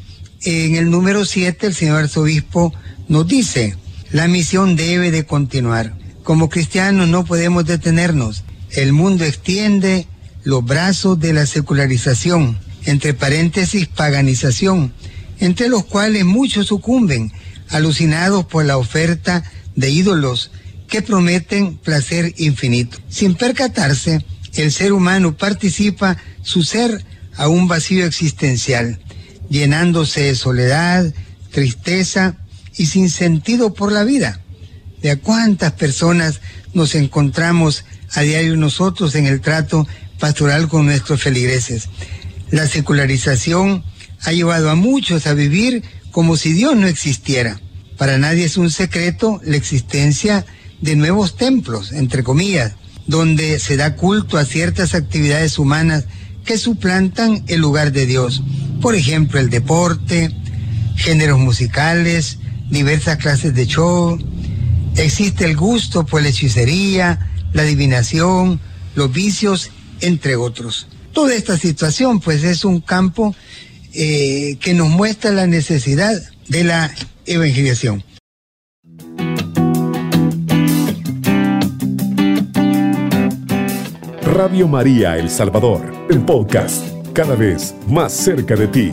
en 0.44 0.76
el 0.76 0.90
número 0.90 1.24
7, 1.24 1.66
el 1.66 1.74
señor 1.74 2.04
arzobispo 2.04 2.72
nos 3.08 3.26
dice, 3.26 3.76
la 4.10 4.28
misión 4.28 4.76
debe 4.76 5.10
de 5.10 5.26
continuar. 5.26 5.94
Como 6.22 6.48
cristianos 6.48 7.08
no 7.08 7.24
podemos 7.24 7.64
detenernos. 7.64 8.44
El 8.70 8.92
mundo 8.92 9.24
extiende 9.24 10.06
los 10.44 10.64
brazos 10.64 11.18
de 11.20 11.32
la 11.32 11.46
secularización, 11.46 12.58
entre 12.84 13.14
paréntesis 13.14 13.86
paganización, 13.88 14.92
entre 15.40 15.68
los 15.68 15.84
cuales 15.84 16.24
muchos 16.24 16.66
sucumben 16.66 17.32
alucinados 17.68 18.44
por 18.46 18.64
la 18.64 18.76
oferta 18.76 19.44
de 19.74 19.90
ídolos 19.90 20.50
que 20.88 21.02
prometen 21.02 21.76
placer 21.76 22.34
infinito. 22.36 22.98
Sin 23.08 23.34
percatarse, 23.34 24.24
el 24.54 24.70
ser 24.70 24.92
humano 24.92 25.36
participa 25.36 26.18
su 26.42 26.62
ser 26.62 27.04
a 27.36 27.48
un 27.48 27.66
vacío 27.66 28.04
existencial, 28.04 29.00
llenándose 29.48 30.22
de 30.22 30.34
soledad, 30.34 31.12
tristeza 31.50 32.36
y 32.76 32.86
sin 32.86 33.08
sentido 33.08 33.74
por 33.74 33.90
la 33.90 34.04
vida. 34.04 34.41
¿De 35.02 35.10
a 35.10 35.16
cuántas 35.16 35.72
personas 35.72 36.40
nos 36.74 36.94
encontramos 36.94 37.84
a 38.14 38.22
diario 38.22 38.56
nosotros 38.56 39.16
en 39.16 39.26
el 39.26 39.40
trato 39.40 39.86
pastoral 40.20 40.68
con 40.68 40.86
nuestros 40.86 41.20
feligreses? 41.20 41.88
La 42.52 42.68
secularización 42.68 43.82
ha 44.20 44.32
llevado 44.32 44.70
a 44.70 44.76
muchos 44.76 45.26
a 45.26 45.34
vivir 45.34 45.82
como 46.12 46.36
si 46.36 46.52
Dios 46.52 46.76
no 46.76 46.86
existiera. 46.86 47.60
Para 47.98 48.16
nadie 48.18 48.44
es 48.44 48.56
un 48.56 48.70
secreto 48.70 49.40
la 49.44 49.56
existencia 49.56 50.46
de 50.80 50.94
nuevos 50.94 51.36
templos, 51.36 51.92
entre 51.92 52.22
comillas, 52.22 52.74
donde 53.06 53.58
se 53.58 53.76
da 53.76 53.96
culto 53.96 54.38
a 54.38 54.44
ciertas 54.44 54.94
actividades 54.94 55.58
humanas 55.58 56.04
que 56.44 56.58
suplantan 56.58 57.42
el 57.48 57.60
lugar 57.60 57.90
de 57.90 58.06
Dios. 58.06 58.42
Por 58.80 58.94
ejemplo, 58.94 59.40
el 59.40 59.50
deporte, 59.50 60.30
géneros 60.96 61.38
musicales, 61.38 62.38
diversas 62.70 63.18
clases 63.18 63.54
de 63.54 63.66
show. 63.66 64.18
Existe 64.96 65.44
el 65.44 65.56
gusto 65.56 66.04
por 66.04 66.22
la 66.22 66.28
hechicería, 66.28 67.30
la 67.52 67.62
adivinación, 67.62 68.60
los 68.94 69.12
vicios, 69.12 69.70
entre 70.00 70.36
otros. 70.36 70.86
Toda 71.12 71.34
esta 71.34 71.56
situación, 71.56 72.20
pues, 72.20 72.44
es 72.44 72.64
un 72.64 72.80
campo 72.80 73.34
eh, 73.94 74.56
que 74.60 74.74
nos 74.74 74.88
muestra 74.88 75.30
la 75.30 75.46
necesidad 75.46 76.12
de 76.48 76.64
la 76.64 76.90
evangelización. 77.26 78.04
Radio 84.22 84.66
María 84.66 85.18
El 85.18 85.28
Salvador, 85.28 85.92
el 86.08 86.20
podcast, 86.24 86.82
cada 87.12 87.36
vez 87.36 87.74
más 87.86 88.12
cerca 88.12 88.56
de 88.56 88.66
ti. 88.66 88.90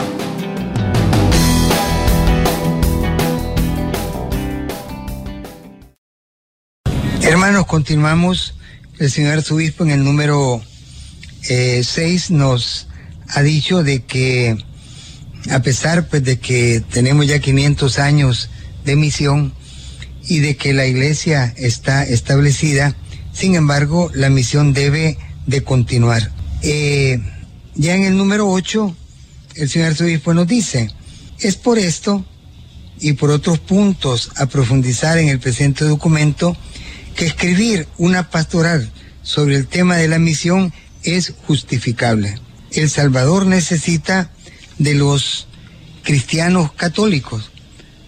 Continuamos. 7.70 8.56
El 8.98 9.12
señor 9.12 9.34
arzobispo 9.34 9.84
en 9.84 9.92
el 9.92 10.04
número 10.04 10.62
6 11.44 11.50
eh, 11.50 12.34
nos 12.34 12.88
ha 13.28 13.44
dicho 13.44 13.84
de 13.84 14.04
que 14.04 14.58
a 15.52 15.62
pesar 15.62 16.08
pues 16.10 16.24
de 16.24 16.40
que 16.40 16.84
tenemos 16.92 17.28
ya 17.28 17.38
500 17.38 18.00
años 18.00 18.50
de 18.86 18.96
misión 18.96 19.54
y 20.28 20.40
de 20.40 20.58
que 20.58 20.74
la 20.74 20.88
iglesia 20.88 21.54
está 21.58 22.04
establecida, 22.04 22.96
sin 23.34 23.54
embargo 23.54 24.10
la 24.16 24.30
misión 24.30 24.74
debe 24.74 25.20
de 25.46 25.64
continuar. 25.64 26.32
Eh, 26.64 27.20
ya 27.76 27.96
en 27.96 28.04
el 28.04 28.18
número 28.18 28.50
8, 28.50 28.96
el 29.56 29.70
señor 29.70 29.90
arzobispo 29.90 30.34
nos 30.34 30.48
dice, 30.48 30.90
es 31.40 31.56
por 31.56 31.78
esto 31.78 32.26
y 33.00 33.14
por 33.14 33.30
otros 33.30 33.60
puntos 33.60 34.32
a 34.38 34.48
profundizar 34.48 35.20
en 35.20 35.30
el 35.30 35.40
presente 35.40 35.86
documento 35.86 36.58
que 37.20 37.26
escribir 37.26 37.86
una 37.98 38.30
pastoral 38.30 38.90
sobre 39.24 39.58
el 39.58 39.68
tema 39.68 39.98
de 39.98 40.08
la 40.08 40.20
misión 40.20 40.72
es 41.04 41.34
justificable. 41.46 42.40
El 42.72 42.90
Salvador 42.90 43.46
necesita 43.46 44.32
de 44.78 44.94
los 44.94 45.50
cristianos 46.04 46.72
católicos. 46.72 47.52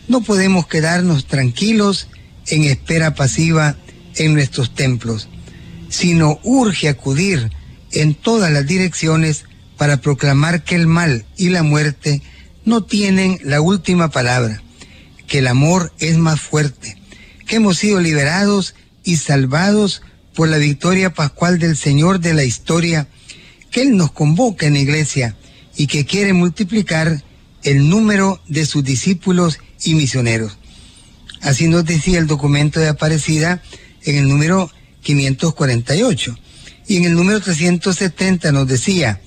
No 0.07 0.21
podemos 0.21 0.65
quedarnos 0.65 1.25
tranquilos 1.25 2.07
en 2.47 2.63
espera 2.63 3.13
pasiva 3.13 3.75
en 4.15 4.33
nuestros 4.33 4.73
templos, 4.75 5.27
sino 5.89 6.39
urge 6.43 6.87
acudir 6.87 7.51
en 7.91 8.15
todas 8.15 8.49
las 8.49 8.65
direcciones 8.65 9.43
para 9.75 9.97
proclamar 9.97 10.63
que 10.63 10.75
el 10.75 10.87
mal 10.87 11.25
y 11.35 11.49
la 11.49 11.63
muerte 11.63 12.21
no 12.63 12.85
tienen 12.85 13.41
la 13.43 13.59
última 13.59 14.09
palabra, 14.09 14.63
que 15.27 15.39
el 15.39 15.47
amor 15.47 15.91
es 15.99 16.17
más 16.17 16.39
fuerte, 16.39 16.95
que 17.45 17.57
hemos 17.57 17.77
sido 17.77 17.99
liberados 17.99 18.73
y 19.03 19.17
salvados 19.17 20.01
por 20.35 20.47
la 20.47 20.57
victoria 20.57 21.13
pascual 21.13 21.59
del 21.59 21.75
Señor 21.75 22.19
de 22.19 22.33
la 22.33 22.43
historia, 22.43 23.07
que 23.69 23.81
Él 23.81 23.97
nos 23.97 24.11
convoca 24.11 24.65
en 24.65 24.73
la 24.73 24.79
iglesia 24.79 25.35
y 25.75 25.87
que 25.87 26.05
quiere 26.05 26.33
multiplicar 26.33 27.23
el 27.63 27.89
número 27.89 28.41
de 28.47 28.65
sus 28.65 28.83
discípulos 28.83 29.59
y 29.83 29.95
misioneros. 29.95 30.57
Así 31.41 31.67
nos 31.67 31.85
decía 31.85 32.19
el 32.19 32.27
documento 32.27 32.79
de 32.79 32.89
Aparecida 32.89 33.61
en 34.03 34.17
el 34.17 34.27
número 34.27 34.71
548. 35.01 36.37
Y 36.87 36.97
en 36.97 37.05
el 37.05 37.15
número 37.15 37.39
370 37.39 38.51
nos 38.51 38.67
decía, 38.67 39.21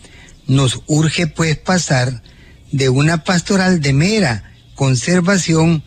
nos 0.46 0.82
urge 0.86 1.26
pues 1.26 1.56
pasar 1.56 2.22
de 2.70 2.88
una 2.88 3.24
pastoral 3.24 3.80
de 3.80 3.92
mera 3.92 4.52
conservación 4.74 5.82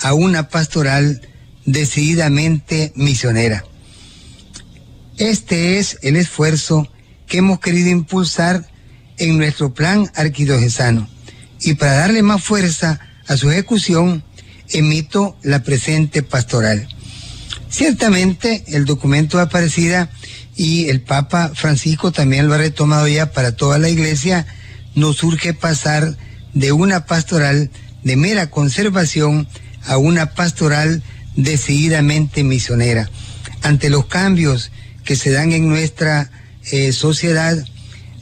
a 0.00 0.14
una 0.14 0.48
pastoral 0.48 1.20
decididamente 1.64 2.92
misionera. 2.94 3.64
Este 5.18 5.78
es 5.78 5.98
el 6.02 6.16
esfuerzo 6.16 6.88
que 7.26 7.38
hemos 7.38 7.60
querido 7.60 7.90
impulsar 7.90 8.68
en 9.18 9.38
nuestro 9.38 9.72
plan 9.72 10.10
arquidiocesano 10.14 11.08
y 11.60 11.74
para 11.74 11.92
darle 11.92 12.22
más 12.22 12.42
fuerza 12.42 13.00
a 13.26 13.36
su 13.36 13.50
ejecución 13.50 14.24
emito 14.70 15.36
la 15.42 15.62
presente 15.62 16.22
pastoral. 16.22 16.88
Ciertamente 17.68 18.64
el 18.68 18.84
documento 18.84 19.38
Aparecida 19.38 20.10
y 20.56 20.88
el 20.88 21.00
Papa 21.00 21.52
Francisco 21.54 22.12
también 22.12 22.48
lo 22.48 22.54
ha 22.54 22.58
retomado 22.58 23.08
ya 23.08 23.32
para 23.32 23.56
toda 23.56 23.78
la 23.78 23.88
iglesia, 23.88 24.46
nos 24.94 25.22
urge 25.22 25.54
pasar 25.54 26.16
de 26.52 26.72
una 26.72 27.06
pastoral 27.06 27.70
de 28.02 28.16
mera 28.16 28.50
conservación 28.50 29.48
a 29.84 29.96
una 29.96 30.34
pastoral 30.34 31.02
decididamente 31.36 32.44
misionera. 32.44 33.10
Ante 33.62 33.90
los 33.90 34.06
cambios 34.06 34.70
que 35.04 35.16
se 35.16 35.30
dan 35.30 35.52
en 35.52 35.68
nuestra 35.68 36.30
eh, 36.70 36.92
sociedad, 36.92 37.56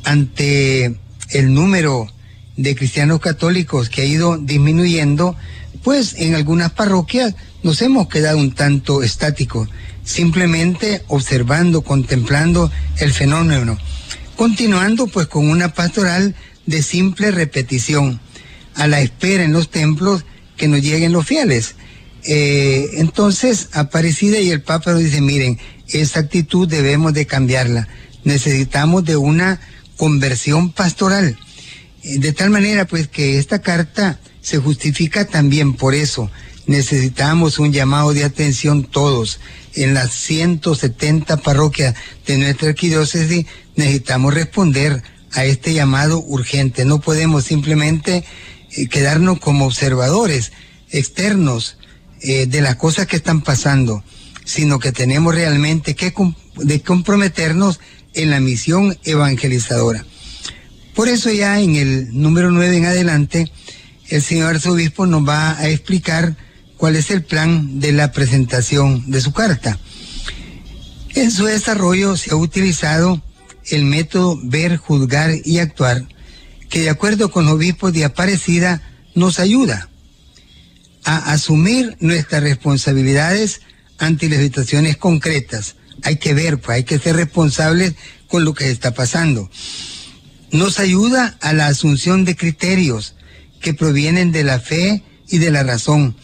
ante 0.05 0.97
el 1.31 1.55
número 1.55 2.09
de 2.57 2.75
cristianos 2.75 3.21
católicos 3.21 3.89
que 3.89 4.03
ha 4.03 4.05
ido 4.05 4.37
disminuyendo, 4.39 5.37
pues 5.83 6.15
en 6.19 6.35
algunas 6.35 6.73
parroquias 6.73 7.35
nos 7.63 7.81
hemos 7.83 8.09
quedado 8.09 8.39
un 8.39 8.53
tanto 8.53 9.03
estáticos, 9.03 9.69
simplemente 10.05 11.03
observando, 11.09 11.83
contemplando 11.83 12.71
el 12.99 13.13
fenómeno, 13.13 13.79
continuando 14.37 15.07
pues 15.07 15.27
con 15.27 15.49
una 15.49 15.73
pastoral 15.73 16.35
de 16.67 16.83
simple 16.83 17.31
repetición, 17.31 18.21
a 18.75 18.87
la 18.87 19.01
espera 19.01 19.45
en 19.45 19.53
los 19.53 19.71
templos 19.71 20.25
que 20.57 20.69
nos 20.69 20.83
lleguen 20.83 21.13
los 21.13 21.27
fieles. 21.27 21.75
Eh, 22.25 22.91
entonces, 22.95 23.69
Aparecida 23.73 24.39
y 24.39 24.51
el 24.51 24.63
Papa 24.63 24.93
nos 24.93 25.01
dicen, 25.01 25.25
miren, 25.25 25.59
esa 25.89 26.21
actitud 26.21 26.69
debemos 26.69 27.15
de 27.15 27.27
cambiarla. 27.27 27.89
Necesitamos 28.25 29.05
de 29.05 29.17
una 29.17 29.61
conversión 29.97 30.73
pastoral. 30.73 31.39
Eh, 32.03 32.19
de 32.19 32.33
tal 32.33 32.51
manera, 32.51 32.87
pues, 32.87 33.09
que 33.09 33.39
esta 33.39 33.61
carta 33.61 34.21
se 34.43 34.59
justifica 34.59 35.27
también 35.27 35.75
por 35.75 35.95
eso. 35.95 36.31
Necesitamos 36.67 37.59
un 37.59 37.73
llamado 37.73 38.13
de 38.13 38.25
atención 38.25 38.85
todos. 38.85 39.41
En 39.75 39.95
las 39.95 40.13
170 40.13 41.39
parroquias 41.39 41.95
de 42.27 42.39
nuestra 42.39 42.71
arquidiócesis 42.71 43.47
necesitamos 43.77 44.35
responder 44.35 45.03
a 45.33 45.45
este 45.45 45.75
llamado 45.75 46.21
urgente. 46.21 46.85
No 46.85 47.01
podemos 47.01 47.45
simplemente 47.45 48.25
eh, 48.73 48.89
quedarnos 48.89 49.39
como 49.41 49.67
observadores 49.67 50.53
externos 50.91 51.77
eh, 52.23 52.47
de 52.47 52.61
las 52.61 52.77
cosas 52.77 53.07
que 53.07 53.17
están 53.17 53.41
pasando, 53.43 54.03
sino 54.45 54.79
que 54.79 54.93
tenemos 54.93 55.35
realmente 55.35 55.95
que 55.95 56.13
de 56.57 56.83
comprometernos 56.83 57.81
en 58.15 58.31
la 58.31 58.41
misión 58.41 58.99
evangelizadora. 59.05 60.05
Por 60.95 61.09
eso 61.09 61.31
ya 61.31 61.61
en 61.61 61.77
el 61.77 62.09
número 62.13 62.51
9 62.51 62.77
en 62.77 62.85
adelante, 62.87 63.51
el 64.09 64.23
señor 64.23 64.57
arzobispo 64.57 65.07
nos 65.07 65.27
va 65.27 65.59
a 65.59 65.69
explicar 65.69 66.37
cuál 66.77 66.97
es 66.97 67.11
el 67.11 67.23
plan 67.23 67.81
de 67.81 67.93
la 67.93 68.13
presentación 68.13 69.11
de 69.11 69.21
su 69.21 69.33
carta. 69.33 69.79
En 71.15 71.31
su 71.31 71.45
desarrollo 71.45 72.17
se 72.17 72.33
ha 72.33 72.37
utilizado 72.37 73.23
el 73.71 73.85
método 73.85 74.39
ver, 74.43 74.77
juzgar 74.77 75.31
y 75.45 75.59
actuar, 75.59 76.07
que 76.69 76.81
de 76.81 76.91
acuerdo 76.91 77.31
con 77.31 77.45
los 77.45 77.55
obispos 77.55 77.93
de 77.93 78.05
Aparecida 78.05 78.83
nos 79.15 79.39
ayuda 79.39 79.90
a 81.05 81.33
asumir 81.33 81.97
nuestras 82.01 82.43
responsabilidades 82.43 83.61
ante 83.99 84.29
las 84.29 84.41
situaciones 84.41 84.97
concretas. 84.97 85.77
Hay 86.03 86.17
que 86.17 86.35
ver, 86.35 86.59
pues 86.59 86.77
hay 86.77 86.85
que 86.85 86.99
ser 86.99 87.17
responsables 87.17 87.95
con 88.29 88.45
lo 88.45 88.55
que 88.55 88.71
está 88.71 88.95
pasando. 88.95 89.51
Nos 90.51 90.79
ayuda 90.79 91.39
a 91.41 91.53
la 91.53 91.67
asunción 91.67 92.25
de 92.25 92.37
criterios 92.37 93.15
que 93.61 93.75
provienen 93.75 94.33
de 94.33 94.45
la 94.45 94.59
fe 94.59 95.05
y 95.29 95.39
de 95.39 95.51
la 95.51 95.63
razón 95.63 96.17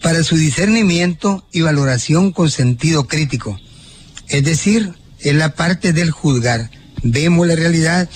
para 0.00 0.24
su 0.24 0.36
discernimiento 0.36 1.46
y 1.52 1.60
valoración 1.60 2.32
con 2.32 2.50
sentido 2.50 3.06
crítico. 3.06 3.60
Es 4.28 4.44
decir, 4.44 4.92
es 5.20 5.34
la 5.34 5.54
parte 5.54 5.92
del 5.92 6.10
juzgar. 6.10 6.70
Vemos 7.02 7.46
la 7.46 7.54
realidad, 7.54 8.08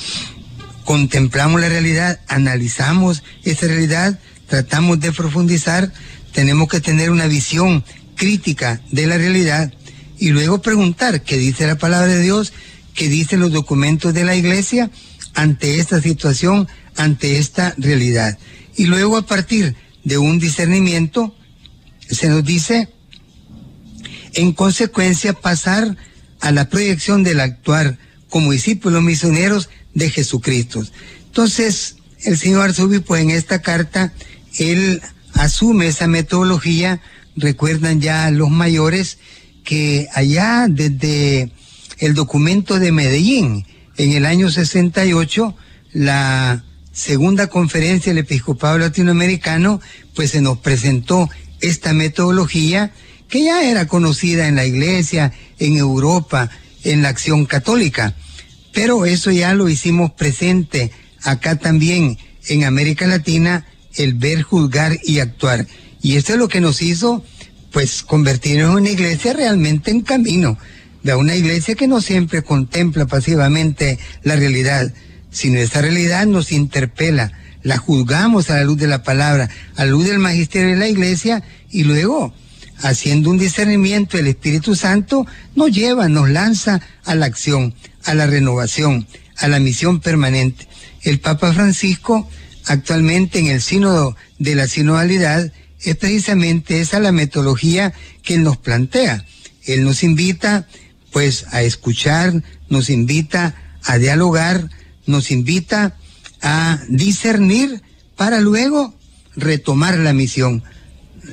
contemplamos 0.84 1.60
la 1.60 1.68
realidad, 1.68 2.20
analizamos 2.26 3.22
esa 3.44 3.66
realidad 3.66 4.18
tratamos 4.46 5.00
de 5.00 5.12
profundizar, 5.12 5.92
tenemos 6.32 6.68
que 6.68 6.80
tener 6.80 7.10
una 7.10 7.26
visión 7.26 7.84
crítica 8.14 8.80
de 8.90 9.06
la 9.06 9.18
realidad 9.18 9.72
y 10.18 10.30
luego 10.30 10.62
preguntar 10.62 11.22
qué 11.22 11.36
dice 11.36 11.66
la 11.66 11.76
palabra 11.76 12.08
de 12.08 12.22
Dios, 12.22 12.52
qué 12.94 13.08
dicen 13.08 13.40
los 13.40 13.52
documentos 13.52 14.14
de 14.14 14.24
la 14.24 14.34
iglesia 14.34 14.90
ante 15.34 15.78
esta 15.78 16.00
situación, 16.00 16.66
ante 16.96 17.38
esta 17.38 17.74
realidad. 17.76 18.38
Y 18.76 18.86
luego 18.86 19.16
a 19.16 19.26
partir 19.26 19.74
de 20.04 20.18
un 20.18 20.38
discernimiento, 20.38 21.34
se 22.08 22.28
nos 22.28 22.44
dice, 22.44 22.88
en 24.34 24.52
consecuencia, 24.52 25.32
pasar 25.32 25.96
a 26.40 26.52
la 26.52 26.68
proyección 26.68 27.22
del 27.22 27.40
actuar 27.40 27.98
como 28.28 28.52
discípulos 28.52 29.02
misioneros 29.02 29.68
de 29.94 30.10
Jesucristo. 30.10 30.82
Entonces, 31.26 31.96
el 32.22 32.38
señor 32.38 32.62
arzobispo 32.62 33.16
en 33.16 33.30
esta 33.30 33.60
carta 33.62 34.12
él 34.58 35.02
asume 35.34 35.88
esa 35.88 36.06
metodología, 36.06 37.00
recuerdan 37.36 38.00
ya 38.00 38.30
los 38.30 38.50
mayores 38.50 39.18
que 39.64 40.08
allá 40.14 40.66
desde 40.68 41.50
el 41.98 42.14
documento 42.14 42.78
de 42.78 42.92
Medellín, 42.92 43.66
en 43.96 44.12
el 44.12 44.26
año 44.26 44.50
68, 44.50 45.54
la 45.92 46.64
segunda 46.92 47.48
conferencia 47.48 48.10
del 48.12 48.24
episcopado 48.24 48.78
latinoamericano, 48.78 49.80
pues 50.14 50.30
se 50.30 50.40
nos 50.40 50.58
presentó 50.58 51.28
esta 51.60 51.92
metodología 51.92 52.92
que 53.28 53.44
ya 53.44 53.68
era 53.68 53.86
conocida 53.86 54.46
en 54.48 54.56
la 54.56 54.66
iglesia, 54.66 55.32
en 55.58 55.76
Europa, 55.76 56.50
en 56.84 57.02
la 57.02 57.08
acción 57.08 57.46
católica. 57.46 58.14
Pero 58.72 59.04
eso 59.06 59.30
ya 59.30 59.54
lo 59.54 59.68
hicimos 59.68 60.12
presente 60.12 60.92
acá 61.22 61.56
también 61.56 62.18
en 62.48 62.64
América 62.64 63.06
Latina 63.06 63.66
el 63.96 64.14
ver, 64.14 64.42
juzgar 64.42 64.98
y 65.04 65.20
actuar. 65.20 65.66
Y 66.02 66.16
eso 66.16 66.32
es 66.32 66.38
lo 66.38 66.48
que 66.48 66.60
nos 66.60 66.82
hizo 66.82 67.24
pues 67.72 68.02
convertirnos 68.02 68.70
en 68.70 68.76
una 68.76 68.90
iglesia 68.90 69.32
realmente 69.32 69.90
en 69.90 70.00
camino, 70.00 70.58
de 71.02 71.14
una 71.14 71.34
iglesia 71.34 71.74
que 71.74 71.88
no 71.88 72.00
siempre 72.00 72.42
contempla 72.42 73.06
pasivamente 73.06 73.98
la 74.22 74.36
realidad, 74.36 74.92
sino 75.30 75.58
esa 75.58 75.82
realidad 75.82 76.26
nos 76.26 76.52
interpela, 76.52 77.32
la 77.62 77.76
juzgamos 77.76 78.48
a 78.48 78.56
la 78.56 78.64
luz 78.64 78.78
de 78.78 78.86
la 78.86 79.02
palabra, 79.02 79.50
a 79.76 79.84
la 79.84 79.90
luz 79.90 80.06
del 80.06 80.18
magisterio 80.18 80.70
de 80.70 80.76
la 80.76 80.88
iglesia 80.88 81.42
y 81.70 81.84
luego 81.84 82.32
haciendo 82.82 83.30
un 83.30 83.38
discernimiento 83.38 84.18
el 84.18 84.26
Espíritu 84.26 84.74
Santo, 84.74 85.26
nos 85.54 85.70
lleva, 85.70 86.08
nos 86.08 86.28
lanza 86.28 86.80
a 87.04 87.14
la 87.14 87.26
acción, 87.26 87.74
a 88.04 88.14
la 88.14 88.26
renovación, 88.26 89.06
a 89.36 89.48
la 89.48 89.58
misión 89.58 90.00
permanente. 90.00 90.66
El 91.02 91.20
Papa 91.20 91.52
Francisco, 91.52 92.28
actualmente 92.66 93.38
en 93.38 93.46
el 93.46 93.60
sínodo 93.60 94.16
de 94.38 94.54
la 94.54 94.66
sinodalidad, 94.66 95.52
es 95.80 95.96
precisamente 95.96 96.80
esa 96.80 97.00
la 97.00 97.12
metodología 97.12 97.92
que 98.22 98.34
él 98.34 98.42
nos 98.42 98.56
plantea. 98.56 99.24
Él 99.64 99.84
nos 99.84 100.02
invita, 100.02 100.66
pues, 101.12 101.46
a 101.52 101.62
escuchar, 101.62 102.42
nos 102.68 102.90
invita 102.90 103.54
a 103.84 103.98
dialogar, 103.98 104.68
nos 105.06 105.30
invita 105.30 105.96
a 106.42 106.80
discernir 106.88 107.82
para 108.16 108.40
luego 108.40 108.94
retomar 109.36 109.96
la 109.98 110.12
misión 110.12 110.62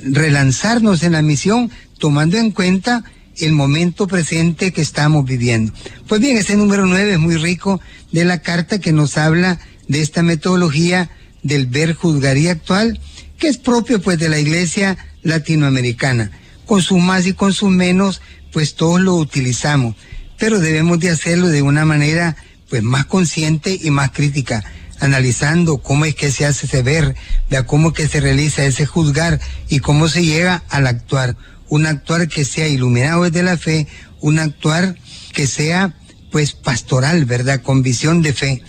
relanzarnos 0.02 1.02
en 1.02 1.12
la 1.12 1.22
misión 1.22 1.70
tomando 1.98 2.36
en 2.36 2.50
cuenta 2.50 3.04
el 3.38 3.52
momento 3.52 4.06
presente 4.06 4.72
que 4.72 4.80
estamos 4.80 5.24
viviendo. 5.24 5.72
Pues 6.06 6.20
bien, 6.20 6.36
ese 6.36 6.56
número 6.56 6.86
9 6.86 7.14
es 7.14 7.18
muy 7.18 7.36
rico 7.36 7.80
de 8.12 8.24
la 8.24 8.42
carta 8.42 8.78
que 8.78 8.92
nos 8.92 9.16
habla 9.16 9.58
de 9.88 10.00
esta 10.00 10.22
metodología 10.22 11.10
del 11.44 11.66
ver 11.66 11.94
juzgaría 11.94 12.50
actual, 12.50 12.98
que 13.38 13.46
es 13.46 13.58
propio 13.58 14.02
pues 14.02 14.18
de 14.18 14.28
la 14.28 14.40
iglesia 14.40 14.98
latinoamericana. 15.22 16.32
Con 16.66 16.82
sus 16.82 16.98
más 16.98 17.26
y 17.26 17.34
con 17.34 17.52
sus 17.52 17.70
menos, 17.70 18.20
pues 18.52 18.74
todos 18.74 19.00
lo 19.00 19.14
utilizamos, 19.14 19.94
pero 20.38 20.58
debemos 20.58 20.98
de 20.98 21.10
hacerlo 21.10 21.46
de 21.48 21.62
una 21.62 21.84
manera 21.84 22.36
pues 22.68 22.82
más 22.82 23.06
consciente 23.06 23.78
y 23.80 23.90
más 23.90 24.10
crítica 24.10 24.64
analizando 25.00 25.78
cómo 25.78 26.04
es 26.04 26.14
que 26.14 26.30
se 26.30 26.46
hace 26.46 26.66
ese 26.66 26.82
ver, 26.82 27.14
de 27.50 27.64
cómo 27.66 27.92
que 27.92 28.08
se 28.08 28.20
realiza 28.20 28.64
ese 28.64 28.86
juzgar 28.86 29.40
y 29.68 29.80
cómo 29.80 30.08
se 30.08 30.24
llega 30.24 30.62
al 30.68 30.86
actuar. 30.86 31.36
Un 31.68 31.86
actuar 31.86 32.28
que 32.28 32.44
sea 32.44 32.68
iluminado 32.68 33.24
desde 33.24 33.42
la 33.42 33.56
fe, 33.56 33.86
un 34.20 34.38
actuar 34.38 34.96
que 35.32 35.46
sea 35.46 35.94
pues 36.30 36.52
pastoral, 36.52 37.24
¿verdad? 37.26 37.62
Con 37.62 37.82
visión 37.82 38.22
de 38.22 38.32
fe, 38.32 38.62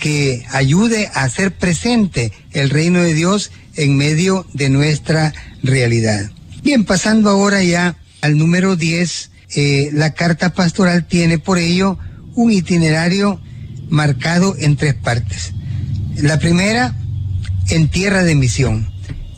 que 0.00 0.44
ayude 0.50 1.08
a 1.14 1.22
hacer 1.22 1.52
presente 1.52 2.32
el 2.52 2.70
reino 2.70 3.02
de 3.02 3.14
Dios 3.14 3.52
en 3.76 3.96
medio 3.96 4.46
de 4.52 4.68
nuestra 4.68 5.32
realidad. 5.62 6.30
Bien, 6.62 6.84
pasando 6.84 7.30
ahora 7.30 7.62
ya 7.62 7.96
al 8.20 8.36
número 8.36 8.74
10, 8.74 9.30
eh, 9.54 9.90
la 9.92 10.14
carta 10.14 10.52
pastoral 10.52 11.06
tiene 11.06 11.38
por 11.38 11.58
ello 11.58 11.98
un 12.34 12.50
itinerario 12.50 13.40
marcado 13.88 14.56
en 14.58 14.76
tres 14.76 14.94
partes. 14.94 15.52
La 16.16 16.38
primera, 16.38 16.96
en 17.68 17.88
tierra 17.88 18.24
de 18.24 18.34
misión. 18.34 18.90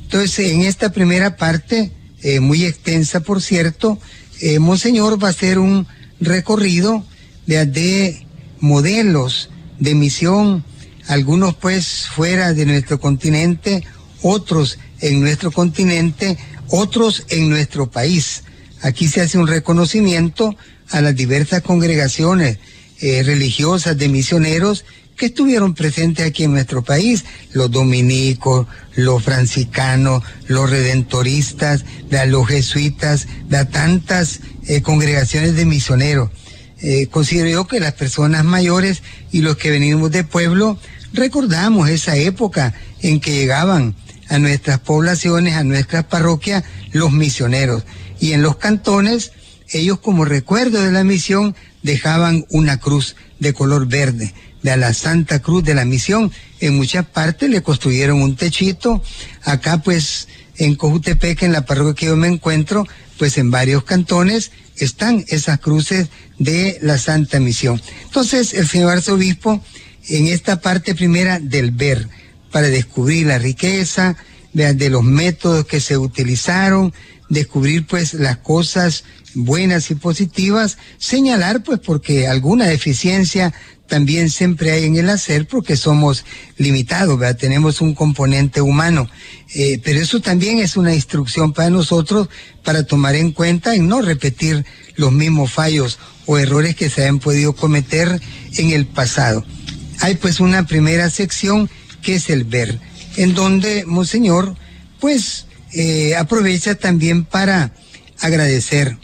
Entonces, 0.02 0.50
en 0.50 0.62
esta 0.62 0.92
primera 0.92 1.36
parte, 1.36 1.92
eh, 2.22 2.40
muy 2.40 2.64
extensa 2.64 3.20
por 3.20 3.42
cierto, 3.42 3.98
eh, 4.40 4.58
Monseñor 4.58 5.22
va 5.22 5.28
a 5.28 5.30
hacer 5.30 5.58
un 5.58 5.86
recorrido 6.20 7.04
de, 7.46 7.66
de 7.66 8.26
modelos 8.60 9.50
de 9.82 9.94
misión, 9.94 10.64
algunos 11.08 11.54
pues 11.56 12.06
fuera 12.06 12.52
de 12.52 12.66
nuestro 12.66 13.00
continente, 13.00 13.84
otros 14.22 14.78
en 15.00 15.20
nuestro 15.20 15.50
continente, 15.50 16.38
otros 16.68 17.24
en 17.28 17.50
nuestro 17.50 17.90
país. 17.90 18.44
Aquí 18.82 19.08
se 19.08 19.20
hace 19.20 19.38
un 19.38 19.48
reconocimiento 19.48 20.56
a 20.90 21.00
las 21.00 21.16
diversas 21.16 21.62
congregaciones 21.62 22.58
eh, 23.00 23.22
religiosas 23.24 23.98
de 23.98 24.08
misioneros 24.08 24.84
que 25.16 25.26
estuvieron 25.26 25.74
presentes 25.74 26.26
aquí 26.26 26.44
en 26.44 26.52
nuestro 26.52 26.82
país, 26.82 27.24
los 27.52 27.70
dominicos, 27.70 28.66
los 28.94 29.22
franciscanos, 29.22 30.22
los 30.46 30.70
redentoristas, 30.70 31.84
los 32.26 32.46
jesuitas, 32.48 33.26
de 33.48 33.64
tantas 33.66 34.40
eh, 34.66 34.80
congregaciones 34.82 35.54
de 35.56 35.64
misioneros. 35.64 36.30
Eh, 36.82 37.06
considero 37.06 37.48
yo 37.48 37.66
que 37.66 37.80
las 37.80 37.92
personas 37.92 38.44
mayores 38.44 39.02
y 39.30 39.40
los 39.40 39.56
que 39.56 39.70
venimos 39.70 40.10
de 40.10 40.24
pueblo 40.24 40.78
recordamos 41.12 41.88
esa 41.88 42.16
época 42.16 42.74
en 43.00 43.20
que 43.20 43.32
llegaban 43.32 43.94
a 44.28 44.38
nuestras 44.38 44.80
poblaciones, 44.80 45.54
a 45.54 45.64
nuestras 45.64 46.04
parroquias, 46.04 46.64
los 46.92 47.12
misioneros. 47.12 47.84
Y 48.18 48.32
en 48.32 48.42
los 48.42 48.56
cantones, 48.56 49.32
ellos 49.70 50.00
como 50.00 50.24
recuerdo 50.24 50.82
de 50.82 50.90
la 50.90 51.04
misión 51.04 51.54
dejaban 51.82 52.46
una 52.50 52.78
cruz 52.78 53.14
de 53.38 53.52
color 53.52 53.86
verde 53.86 54.34
de 54.62 54.76
la 54.76 54.94
Santa 54.94 55.40
Cruz 55.40 55.64
de 55.64 55.74
la 55.74 55.84
Misión. 55.84 56.32
En 56.60 56.76
muchas 56.76 57.04
partes 57.06 57.50
le 57.50 57.62
construyeron 57.62 58.22
un 58.22 58.36
techito. 58.36 59.02
Acá 59.42 59.78
pues 59.78 60.28
en 60.56 60.76
Cojutepec, 60.76 61.42
en 61.42 61.52
la 61.52 61.66
parroquia 61.66 61.94
que 61.94 62.06
yo 62.06 62.16
me 62.16 62.28
encuentro, 62.28 62.86
pues 63.18 63.38
en 63.38 63.50
varios 63.50 63.84
cantones 63.84 64.52
están 64.76 65.24
esas 65.28 65.60
cruces 65.60 66.08
de 66.38 66.78
la 66.82 66.98
Santa 66.98 67.40
Misión. 67.40 67.80
Entonces 68.04 68.54
el 68.54 68.66
señor 68.66 68.92
arzobispo 68.92 69.62
en 70.08 70.26
esta 70.26 70.60
parte 70.60 70.94
primera 70.94 71.38
del 71.38 71.70
ver, 71.70 72.08
para 72.50 72.68
descubrir 72.68 73.26
la 73.26 73.38
riqueza, 73.38 74.16
de, 74.52 74.74
de 74.74 74.90
los 74.90 75.02
métodos 75.02 75.64
que 75.64 75.80
se 75.80 75.96
utilizaron, 75.96 76.92
descubrir 77.28 77.86
pues 77.86 78.14
las 78.14 78.38
cosas 78.38 79.04
buenas 79.34 79.90
y 79.90 79.94
positivas, 79.94 80.76
señalar 80.98 81.62
pues 81.62 81.80
porque 81.80 82.26
alguna 82.26 82.66
deficiencia 82.66 83.54
también 83.92 84.30
siempre 84.30 84.72
hay 84.72 84.86
en 84.86 84.96
el 84.96 85.10
hacer 85.10 85.46
porque 85.46 85.76
somos 85.76 86.24
limitados, 86.56 87.20
tenemos 87.36 87.82
un 87.82 87.94
componente 87.94 88.62
humano. 88.62 89.06
Eh, 89.54 89.82
pero 89.84 90.00
eso 90.00 90.18
también 90.22 90.60
es 90.60 90.78
una 90.78 90.94
instrucción 90.94 91.52
para 91.52 91.68
nosotros 91.68 92.30
para 92.64 92.84
tomar 92.84 93.16
en 93.16 93.32
cuenta 93.32 93.76
y 93.76 93.80
no 93.80 94.00
repetir 94.00 94.64
los 94.96 95.12
mismos 95.12 95.52
fallos 95.52 95.98
o 96.24 96.38
errores 96.38 96.74
que 96.74 96.88
se 96.88 97.06
han 97.06 97.18
podido 97.18 97.52
cometer 97.52 98.18
en 98.56 98.70
el 98.70 98.86
pasado. 98.86 99.44
Hay 100.00 100.14
pues 100.14 100.40
una 100.40 100.66
primera 100.66 101.10
sección 101.10 101.68
que 102.00 102.14
es 102.14 102.30
el 102.30 102.44
ver, 102.44 102.78
en 103.18 103.34
donde 103.34 103.84
Monseñor 103.84 104.56
pues 105.00 105.44
eh, 105.74 106.16
aprovecha 106.16 106.76
también 106.76 107.26
para 107.26 107.74
agradecer. 108.20 108.96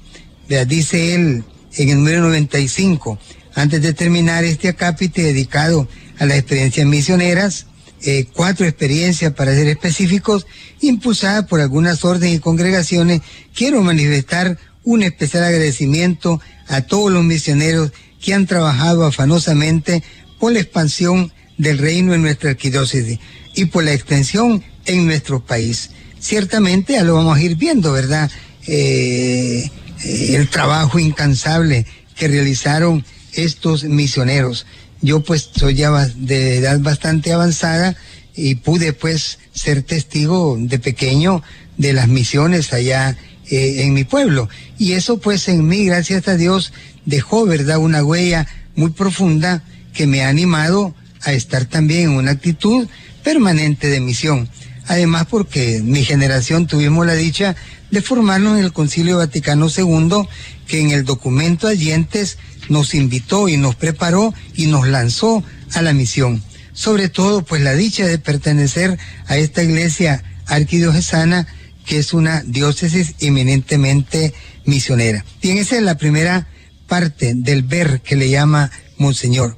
Dice 0.67 1.15
él 1.15 1.45
en 1.77 1.91
el 1.91 1.99
número 1.99 2.23
95, 2.23 3.19
antes 3.59 3.83
de 3.83 3.93
terminar 3.93 4.45
este 4.45 4.69
acápite 4.69 5.21
dedicado 5.21 5.89
a 6.21 6.27
las 6.27 6.39
experiencias 6.39 6.87
misioneras, 6.87 7.67
eh, 8.03 8.27
cuatro 8.33 8.65
experiencias 8.67 9.33
para 9.33 9.53
ser 9.53 9.67
específicos, 9.67 10.47
impulsadas 10.81 11.47
por 11.47 11.61
algunas 11.61 12.05
órdenes 12.05 12.37
y 12.37 12.39
congregaciones, 12.39 13.21
quiero 13.53 13.83
manifestar 13.83 14.57
un 14.85 15.03
especial 15.03 15.43
agradecimiento 15.43 16.41
a 16.69 16.83
todos 16.83 17.11
los 17.11 17.25
misioneros 17.25 17.91
que 18.25 18.33
han 18.33 18.47
trabajado 18.47 19.05
afanosamente 19.05 20.05
por 20.39 20.53
la 20.53 20.61
expansión 20.61 21.33
del 21.57 21.79
reino 21.79 22.15
en 22.15 22.23
nuestra 22.23 22.51
arquidiócesis 22.51 23.19
y 23.57 23.65
por 23.65 23.83
la 23.83 23.93
extensión 23.93 24.63
en 24.85 25.05
nuestro 25.05 25.45
país. 25.45 25.91
Ciertamente 26.21 26.93
ya 26.93 27.03
lo 27.03 27.17
vamos 27.17 27.37
a 27.37 27.43
ir 27.43 27.57
viendo, 27.57 27.93
¿verdad? 27.93 28.31
Eh, 28.69 29.69
eh, 30.05 30.37
el 30.37 30.49
trabajo 30.49 31.01
incansable 31.01 31.87
que 32.15 32.29
realizaron 32.29 33.05
estos 33.33 33.85
misioneros. 33.85 34.67
Yo 35.01 35.21
pues 35.21 35.51
soy 35.55 35.75
ya 35.75 35.91
de 36.17 36.59
edad 36.59 36.81
bastante 36.81 37.33
avanzada 37.33 37.97
y 38.35 38.57
pude 38.57 38.93
pues 38.93 39.39
ser 39.53 39.83
testigo 39.83 40.57
de 40.59 40.79
pequeño 40.79 41.43
de 41.77 41.93
las 41.93 42.09
misiones 42.09 42.73
allá 42.73 43.17
eh, 43.51 43.83
en 43.83 43.95
mi 43.95 44.05
pueblo. 44.05 44.49
Y 44.79 44.93
eso 44.93 45.19
pues 45.19 45.49
en 45.49 45.67
mí, 45.67 45.85
gracias 45.85 46.29
a 46.29 46.37
Dios, 46.37 46.73
dejó, 47.05 47.47
¿verdad?, 47.47 47.79
una 47.79 48.05
huella 48.05 48.47
muy 48.77 48.91
profunda 48.91 49.63
que 49.93 50.07
me 50.07 50.23
ha 50.23 50.29
animado 50.29 50.95
a 51.23 51.33
estar 51.33 51.65
también 51.65 52.11
en 52.11 52.17
una 52.17 52.33
actitud 52.33 52.89
permanente 53.25 53.89
de 53.89 54.01
misión. 54.01 54.49
Además 54.87 55.27
porque 55.29 55.81
mi 55.83 56.05
generación 56.05 56.67
tuvimos 56.67 57.07
la 57.07 57.15
dicha 57.15 57.57
de 57.91 58.03
formarnos 58.03 58.59
en 58.59 58.65
el 58.65 58.73
Concilio 58.73 59.19
Vaticano 59.19 59.69
II, 59.69 60.29
que 60.67 60.81
en 60.81 60.91
el 60.91 61.05
documento 61.05 61.67
Allentes 61.67 62.39
nos 62.69 62.95
invitó 62.95 63.49
y 63.49 63.57
nos 63.57 63.75
preparó 63.75 64.35
y 64.55 64.67
nos 64.67 64.87
lanzó 64.89 65.43
a 65.75 65.83
la 65.83 65.93
misión. 65.93 66.43
Sobre 66.73 67.09
todo, 67.09 67.43
pues 67.43 67.63
la 67.63 67.75
dicha 67.75 68.07
de 68.07 68.19
pertenecer 68.19 68.99
a 69.27 69.37
esta 69.37 69.63
iglesia 69.63 70.23
arquidiocesana, 70.47 71.47
que 71.85 71.99
es 71.99 72.13
una 72.13 72.43
diócesis 72.43 73.15
eminentemente 73.21 74.35
misionera. 74.65 75.25
Bien, 75.43 75.59
esa 75.59 75.77
es 75.77 75.83
la 75.83 75.97
primera 75.97 76.47
parte 76.87 77.33
del 77.35 77.63
ver 77.63 78.01
que 78.03 78.17
le 78.17 78.31
llama 78.31 78.71
Monseñor. 78.97 79.57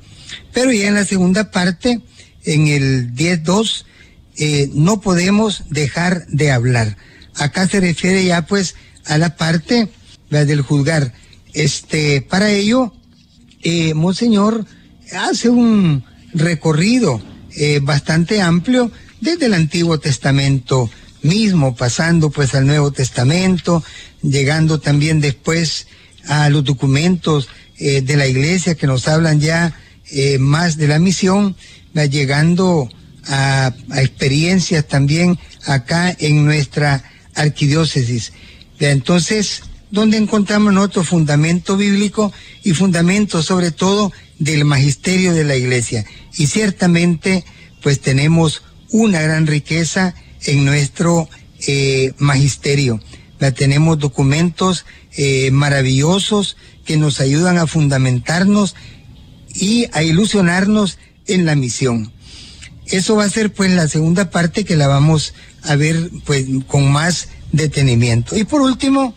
Pero 0.53 0.73
ya 0.73 0.89
en 0.89 0.95
la 0.95 1.05
segunda 1.05 1.51
parte, 1.51 2.01
en 2.45 2.69
el 2.69 3.15
10.2, 3.15 3.85
eh, 4.37 4.71
no 4.73 5.01
podemos 5.01 5.65
dejar 5.69 6.27
de 6.29 6.51
hablar. 6.51 6.97
Acá 7.35 7.69
se 7.69 7.81
refiere 7.81 8.25
ya 8.25 8.47
pues 8.47 8.75
a 9.07 9.19
la 9.19 9.37
parte 9.37 9.89
del 10.31 10.63
juzgar. 10.63 11.13
Este, 11.53 12.23
para 12.23 12.51
ello, 12.51 12.95
eh, 13.63 13.95
Monseñor 13.95 14.65
hace 15.13 15.49
un 15.49 16.05
recorrido 16.33 17.21
eh, 17.57 17.81
bastante 17.83 18.41
amplio 18.41 18.91
desde 19.21 19.47
el 19.47 19.55
Antiguo 19.55 19.99
Testamento 19.99 20.91
mismo, 21.23 21.75
pasando 21.75 22.31
pues 22.31 22.55
al 22.55 22.67
Nuevo 22.67 22.91
Testamento, 22.91 23.85
llegando 24.23 24.81
también 24.81 25.21
después 25.21 25.87
a 26.29 26.49
los 26.49 26.65
documentos 26.65 27.49
eh, 27.79 28.01
de 28.03 28.17
la 28.17 28.27
iglesia 28.27 28.75
que 28.75 28.87
nos 28.87 29.09
hablan 29.09 29.41
ya 29.41 29.77
más 30.41 30.77
de 30.77 30.89
la 30.89 30.99
misión, 30.99 31.55
llegando 31.95 32.91
a, 33.29 33.73
a, 33.91 34.03
experiencias 34.03 34.89
también 34.89 35.39
acá 35.67 36.17
en 36.19 36.45
nuestra 36.45 37.05
arquidiócesis. 37.37 38.33
Entonces, 38.81 39.63
donde 39.91 40.17
encontramos 40.17 40.73
nosotros 40.73 41.09
fundamento 41.09 41.77
bíblico 41.77 42.33
y 42.63 42.73
fundamento 42.73 43.43
sobre 43.43 43.71
todo 43.71 44.13
del 44.39 44.65
magisterio 44.65 45.33
de 45.33 45.45
la 45.45 45.57
iglesia. 45.57 46.05
Y 46.37 46.47
ciertamente, 46.47 47.45
pues 47.83 48.01
tenemos 48.01 48.63
una 48.91 49.21
gran 49.21 49.47
riqueza 49.47 50.15
en 50.45 50.65
nuestro 50.65 51.29
eh, 51.67 52.13
magisterio. 52.19 53.01
La 53.39 53.53
tenemos 53.53 53.99
documentos 53.99 54.85
eh, 55.17 55.51
maravillosos 55.51 56.57
que 56.85 56.97
nos 56.97 57.21
ayudan 57.21 57.59
a 57.59 57.67
fundamentarnos 57.67 58.75
y 59.55 59.87
a 59.93 60.03
ilusionarnos 60.03 60.99
en 61.27 61.47
la 61.47 61.55
misión. 61.55 62.13
Eso 62.87 63.17
va 63.17 63.25
a 63.25 63.31
ser 63.31 63.53
pues 63.53 63.71
la 63.71 63.89
segunda 63.89 64.31
parte 64.31 64.65
que 64.65 64.77
la 64.77 64.89
vamos 64.89 65.35
a 65.63 65.77
ver 65.77 66.11
pues 66.25 66.47
con 66.67 66.91
más 66.91 67.29
detenimiento. 67.53 68.37
Y 68.37 68.45
por 68.45 68.61
último, 68.61 69.15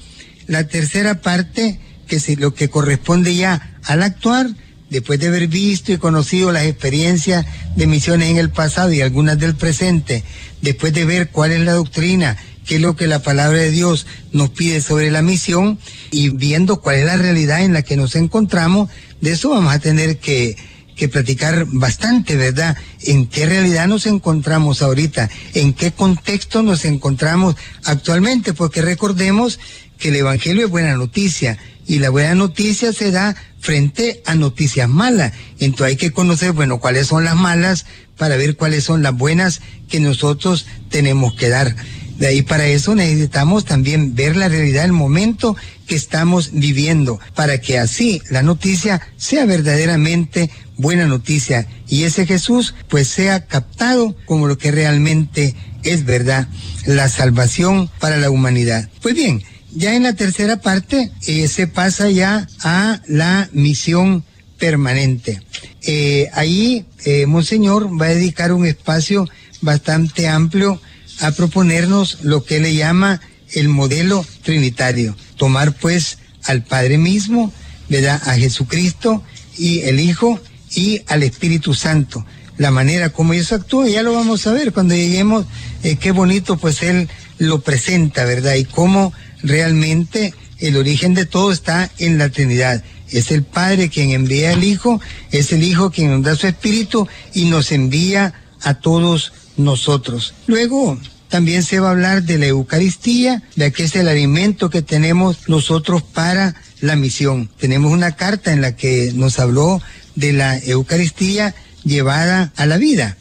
la 0.48 0.68
tercera 0.68 1.22
parte, 1.22 1.80
que 2.08 2.18
es 2.18 2.40
lo 2.40 2.54
que 2.54 2.70
corresponde 2.70 3.36
ya 3.36 3.78
al 3.84 4.04
actuar, 4.04 4.50
después 4.90 5.20
de 5.20 5.28
haber 5.28 5.48
visto 5.48 5.92
y 5.92 5.98
conocido 5.98 6.52
las 6.52 6.66
experiencias 6.66 7.46
de 7.76 7.88
misiones 7.88 8.30
en 8.30 8.38
el 8.38 8.52
pasado 8.52 8.94
y 8.94 9.02
algunas 9.02 9.40
del 9.40 9.56
presente, 9.56 10.24
después 10.62 10.94
de 10.94 11.06
ver 11.06 11.30
cuál 11.30 11.52
es 11.52 11.62
la 11.62 11.74
doctrina, 11.74 12.38
qué 12.66 12.76
es 12.76 12.82
lo 12.82 12.96
que 12.96 13.08
la 13.08 13.20
palabra 13.20 13.58
de 13.58 13.72
Dios 13.72 14.06
nos 14.32 14.52
pide 14.52 14.82
sobre 14.82 15.12
la 15.12 15.22
misión 15.22 15.80
y 16.12 16.30
viendo 16.30 16.80
cuál 16.80 16.98
es 16.98 17.06
la 17.06 17.18
realidad 17.18 17.64
en 17.64 17.74
la 17.74 17.82
que 17.82 17.98
nos 17.98 18.16
encontramos, 18.16 18.90
de 19.20 19.32
eso 19.32 19.50
vamos 19.50 19.74
a 19.74 19.80
tener 19.80 20.20
que, 20.20 20.56
que 20.96 21.10
platicar 21.10 21.66
bastante, 21.70 22.36
¿verdad? 22.36 22.78
En 23.02 23.28
qué 23.28 23.46
realidad 23.46 23.88
nos 23.88 24.06
encontramos 24.06 24.82
ahorita, 24.82 25.30
en 25.54 25.74
qué 25.74 25.92
contexto 25.92 26.62
nos 26.62 26.86
encontramos 26.86 27.56
actualmente, 27.84 28.54
porque 28.54 28.82
recordemos 28.82 29.60
que 30.04 30.10
el 30.10 30.18
Evangelio 30.18 30.66
es 30.66 30.70
buena 30.70 30.98
noticia 30.98 31.58
y 31.88 32.00
la 32.00 32.10
buena 32.10 32.36
noticia 32.36 32.92
se 32.92 33.10
da 33.10 33.38
frente 33.62 34.22
a 34.26 34.36
noticias 34.36 34.90
malas. 34.90 35.32
Entonces 35.62 35.88
hay 35.88 35.96
que 35.96 36.12
conocer, 36.12 36.52
bueno, 36.52 36.82
cuáles 36.82 37.08
son 37.08 37.24
las 37.24 37.38
malas 37.38 37.86
para 38.18 38.36
ver 38.36 38.58
cuáles 38.58 38.84
son 38.84 39.02
las 39.02 39.16
buenas 39.16 39.62
que 39.88 40.02
nosotros 40.02 40.66
tenemos 40.90 41.36
que 41.36 41.48
dar. 41.48 41.74
De 42.18 42.28
ahí 42.28 42.42
para 42.42 42.68
eso 42.68 42.96
necesitamos 42.96 43.64
también 43.64 44.14
ver 44.14 44.36
la 44.36 44.50
realidad 44.50 44.82
del 44.82 44.92
momento 44.92 45.56
que 45.88 45.96
estamos 45.96 46.50
viviendo, 46.52 47.22
para 47.34 47.62
que 47.62 47.80
así 47.80 48.22
la 48.30 48.44
noticia 48.44 49.00
sea 49.16 49.46
verdaderamente 49.46 50.50
buena 50.76 51.06
noticia 51.06 51.66
y 51.88 52.04
ese 52.04 52.26
Jesús 52.26 52.76
pues 52.90 53.08
sea 53.08 53.46
captado 53.46 54.18
como 54.26 54.48
lo 54.48 54.58
que 54.58 54.72
realmente 54.72 55.56
es 55.84 56.04
verdad, 56.04 56.50
la 56.86 57.08
salvación 57.08 57.90
para 58.00 58.18
la 58.18 58.30
humanidad. 58.30 58.90
Pues 59.02 59.16
bien, 59.16 59.44
ya 59.76 59.96
en 59.96 60.04
la 60.04 60.14
tercera 60.14 60.58
parte 60.58 61.12
eh, 61.28 61.48
se 61.48 61.68
pasa 61.68 62.10
ya 62.10 62.48
a 62.64 63.02
la 63.08 63.50
misión 63.54 64.24
permanente. 64.58 65.42
Eh, 65.82 66.30
ahí 66.34 66.86
eh, 67.06 67.26
Monseñor 67.26 67.90
va 68.02 68.06
a 68.06 68.16
dedicar 68.16 68.54
un 68.54 68.66
espacio 68.66 69.28
bastante 69.62 70.28
amplio 70.28 70.80
a 71.20 71.32
proponernos 71.32 72.20
lo 72.22 72.44
que 72.44 72.60
le 72.60 72.76
llama 72.76 73.22
el 73.54 73.70
modelo 73.70 74.26
trinitario. 74.44 75.16
Tomar 75.38 75.74
pues 75.74 76.18
al 76.46 76.64
Padre 76.64 76.98
mismo, 76.98 77.52
¿verdad? 77.90 78.22
A 78.26 78.36
Jesucristo 78.36 79.24
y 79.58 79.82
el 79.82 80.00
Hijo 80.00 80.40
y 80.76 81.02
al 81.08 81.24
Espíritu 81.24 81.74
Santo. 81.74 82.26
La 82.58 82.72
manera 82.72 83.10
como 83.10 83.34
ellos 83.34 83.52
actúan, 83.52 83.90
ya 83.90 84.04
lo 84.04 84.14
vamos 84.14 84.46
a 84.46 84.54
ver 84.54 84.74
cuando 84.74 84.96
lleguemos, 84.96 85.46
eh, 85.84 85.96
qué 85.96 86.12
bonito 86.12 86.58
pues 86.58 86.84
Él 86.84 87.10
lo 87.38 87.62
presenta, 87.62 88.26
¿verdad? 88.26 88.56
Y 88.56 88.66
cómo 88.66 89.12
realmente 89.44 90.34
el 90.60 90.78
origen 90.78 91.14
de 91.14 91.26
todo 91.26 91.52
está 91.52 91.92
en 92.00 92.18
la 92.18 92.30
Trinidad. 92.30 92.84
Es 93.10 93.32
el 93.32 93.44
Padre 93.44 93.90
quien 93.90 94.12
envía 94.12 94.54
al 94.54 94.64
Hijo, 94.64 95.00
es 95.32 95.52
el 95.52 95.64
Hijo 95.64 95.92
quien 95.92 96.24
da 96.24 96.36
su 96.36 96.48
Espíritu 96.48 97.08
y 97.34 97.46
nos 97.46 97.72
envía 97.72 98.34
a 98.62 98.76
todos 98.76 99.34
nosotros. 99.58 100.34
Luego, 100.48 100.98
también 101.30 101.64
se 101.64 101.80
va 101.80 101.90
a 101.90 101.92
hablar 101.92 102.24
de 102.24 102.38
la 102.38 102.46
Eucaristía, 102.46 103.42
ya 103.56 103.72
que 103.72 103.84
es 103.84 103.96
el 103.96 104.08
alimento 104.08 104.70
que 104.70 104.82
tenemos 104.82 105.50
nosotros 105.50 106.04
para 106.04 106.56
la 106.80 106.96
misión. 106.96 107.50
Tenemos 107.58 107.92
una 107.92 108.12
carta 108.12 108.54
en 108.54 108.62
la 108.62 108.76
que 108.76 109.12
nos 109.16 109.40
habló 109.40 109.82
de 110.16 110.34
la 110.34 110.58
Eucaristía 110.60 111.56
llevada 111.84 112.54
a 112.56 112.66
la 112.66 112.78
vida. 112.78 113.18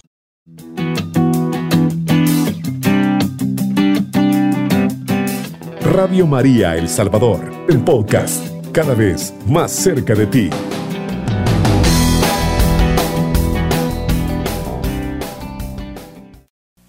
Radio 5.92 6.26
María 6.26 6.74
El 6.74 6.88
Salvador, 6.88 7.52
el 7.68 7.84
podcast, 7.84 8.42
cada 8.72 8.94
vez 8.94 9.34
más 9.46 9.70
cerca 9.70 10.14
de 10.14 10.26
ti. 10.26 10.48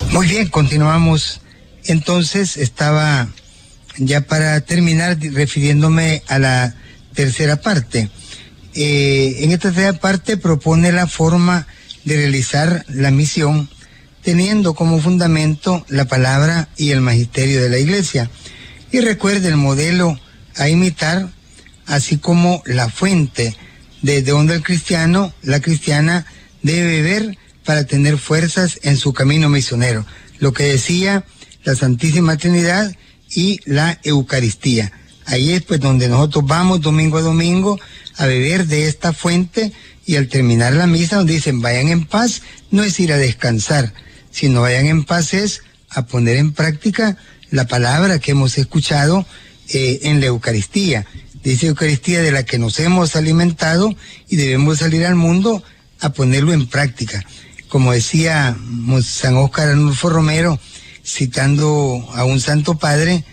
Muy 0.10 0.28
bien, 0.28 0.48
continuamos. 0.48 1.42
Entonces 1.84 2.56
estaba 2.56 3.28
ya 3.98 4.22
para 4.22 4.62
terminar 4.62 5.18
refiriéndome 5.20 6.24
a 6.30 6.40
la 6.40 6.74
tercera 7.14 7.58
parte. 7.58 8.10
Eh, 8.74 9.40
en 9.42 9.52
esta 9.52 9.68
tercera 9.68 10.00
parte 10.00 10.38
propone 10.38 10.94
la 10.94 11.08
forma 11.08 11.68
de 12.06 12.16
realizar 12.16 12.86
la 12.88 13.12
misión 13.12 13.70
teniendo 14.22 14.74
como 14.74 15.02
fundamento 15.02 15.86
la 15.90 16.06
palabra 16.06 16.70
y 16.78 16.92
el 16.92 17.02
magisterio 17.02 17.62
de 17.62 17.70
la 17.70 17.80
iglesia. 17.80 18.30
Y 18.94 19.02
recuerde 19.02 19.48
el 19.48 19.58
modelo 19.58 20.20
a 20.56 20.70
imitar, 20.70 21.28
así 21.88 22.20
como 22.20 22.62
la 22.68 22.90
fuente 22.90 23.58
desde 24.04 24.32
donde 24.32 24.54
el 24.54 24.62
cristiano, 24.62 25.34
la 25.42 25.62
cristiana, 25.62 26.28
debe 26.62 27.02
beber 27.02 27.38
para 27.66 27.86
tener 27.86 28.20
fuerzas 28.20 28.80
en 28.84 28.98
su 28.98 29.12
camino 29.12 29.50
misionero. 29.50 30.06
Lo 30.38 30.54
que 30.54 30.66
decía 30.66 31.26
la 31.64 31.74
Santísima 31.74 32.38
Trinidad 32.38 32.96
y 33.32 33.62
la 33.66 34.00
Eucaristía. 34.04 34.92
Ahí 35.26 35.54
es 35.54 35.64
pues 35.64 35.80
donde 35.80 36.08
nosotros 36.08 36.46
vamos 36.46 36.82
domingo 36.82 37.18
a 37.18 37.22
domingo 37.22 37.80
a 38.18 38.28
beber 38.28 38.68
de 38.68 38.88
esta 38.88 39.12
fuente 39.12 39.72
y 40.06 40.18
al 40.18 40.28
terminar 40.28 40.74
la 40.74 40.86
misa 40.86 41.16
donde 41.16 41.34
dicen 41.34 41.62
vayan 41.62 41.88
en 41.88 42.06
paz, 42.06 42.44
no 42.70 42.84
es 42.84 43.00
ir 43.00 43.12
a 43.12 43.18
descansar, 43.18 43.92
sino 44.30 44.62
vayan 44.62 44.86
en 44.86 45.04
paz 45.04 45.34
es 45.34 45.64
a 45.90 46.06
poner 46.06 46.38
en 46.38 46.54
práctica 46.54 47.18
la 47.54 47.68
palabra 47.68 48.18
que 48.18 48.32
hemos 48.32 48.58
escuchado 48.58 49.28
eh, 49.70 50.00
en 50.04 50.20
la 50.20 50.26
Eucaristía. 50.26 51.06
Dice 51.44 51.68
Eucaristía 51.68 52.24
de 52.24 52.32
la 52.32 52.44
que 52.44 52.58
nos 52.58 52.80
hemos 52.80 53.16
alimentado 53.16 53.96
y 54.28 54.38
debemos 54.38 54.80
salir 54.80 55.06
al 55.06 55.14
mundo 55.14 55.64
a 56.00 56.10
ponerlo 56.10 56.52
en 56.52 56.66
práctica. 56.66 57.24
Como 57.68 57.92
decía 57.92 58.58
San 59.04 59.38
Óscar 59.38 59.68
Arnulfo 59.68 60.10
Romero, 60.10 60.60
citando 61.06 62.04
a 62.16 62.26
un 62.26 62.42
santo 62.42 62.80
padre, 62.80 63.24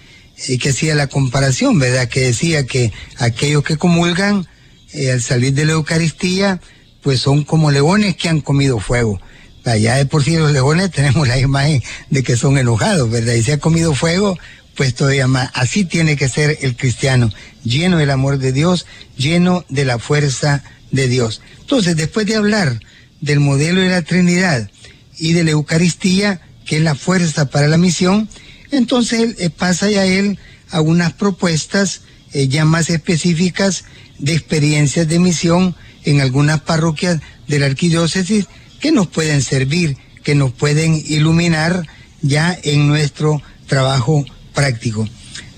eh, 0.48 0.58
que 0.58 0.68
hacía 0.68 0.94
la 0.94 1.06
comparación, 1.06 1.78
¿verdad? 1.78 2.06
Que 2.10 2.20
decía 2.20 2.66
que 2.66 2.92
aquellos 3.16 3.64
que 3.64 3.78
comulgan 3.78 4.46
eh, 4.92 5.12
al 5.12 5.22
salir 5.22 5.54
de 5.54 5.64
la 5.64 5.72
Eucaristía, 5.72 6.60
pues 7.00 7.20
son 7.20 7.42
como 7.42 7.70
leones 7.70 8.16
que 8.16 8.28
han 8.28 8.42
comido 8.42 8.80
fuego. 8.80 9.18
Allá 9.64 9.96
de 9.96 10.06
por 10.06 10.24
sí 10.24 10.36
los 10.36 10.52
leones 10.52 10.90
tenemos 10.94 11.28
la 11.28 11.38
imagen 11.38 11.82
de 12.10 12.22
que 12.22 12.36
son 12.36 12.58
enojados, 12.58 13.10
¿verdad? 13.10 13.34
Y 13.34 13.42
se 13.42 13.52
ha 13.52 13.58
comido 13.58 13.94
fuego, 13.94 14.38
pues 14.74 14.94
todavía 14.94 15.26
más. 15.26 15.50
Así 15.54 15.84
tiene 15.84 16.16
que 16.16 16.28
ser 16.28 16.58
el 16.62 16.76
cristiano, 16.76 17.30
lleno 17.64 17.98
del 17.98 18.10
amor 18.10 18.38
de 18.38 18.52
Dios, 18.52 18.86
lleno 19.16 19.64
de 19.68 19.84
la 19.84 19.98
fuerza 19.98 20.62
de 20.90 21.08
Dios. 21.08 21.42
Entonces, 21.60 21.96
después 21.96 22.26
de 22.26 22.36
hablar 22.36 22.80
del 23.20 23.40
modelo 23.40 23.80
de 23.80 23.90
la 23.90 24.02
Trinidad 24.02 24.70
y 25.18 25.34
de 25.34 25.44
la 25.44 25.50
Eucaristía, 25.50 26.40
que 26.64 26.76
es 26.76 26.82
la 26.82 26.94
fuerza 26.94 27.50
para 27.50 27.68
la 27.68 27.76
misión, 27.76 28.28
entonces 28.70 29.36
eh, 29.38 29.50
pasa 29.50 29.90
ya 29.90 30.06
él 30.06 30.38
a 30.70 30.80
unas 30.80 31.12
propuestas 31.12 32.02
eh, 32.32 32.48
ya 32.48 32.64
más 32.64 32.90
específicas 32.90 33.84
de 34.18 34.34
experiencias 34.34 35.08
de 35.08 35.18
misión 35.18 35.74
en 36.04 36.20
algunas 36.20 36.60
parroquias 36.60 37.20
de 37.48 37.58
la 37.58 37.66
arquidiócesis 37.66 38.46
que 38.80 38.92
nos 38.92 39.06
pueden 39.06 39.42
servir, 39.42 39.96
que 40.22 40.34
nos 40.34 40.52
pueden 40.52 41.02
iluminar 41.06 41.86
ya 42.22 42.58
en 42.62 42.88
nuestro 42.88 43.42
trabajo 43.66 44.24
práctico. 44.54 45.08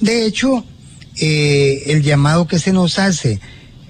De 0.01 0.27
hecho, 0.27 0.65
eh, 1.19 1.85
el 1.87 2.03
llamado 2.03 2.47
que 2.47 2.59
se 2.59 2.73
nos 2.73 2.99
hace 2.99 3.41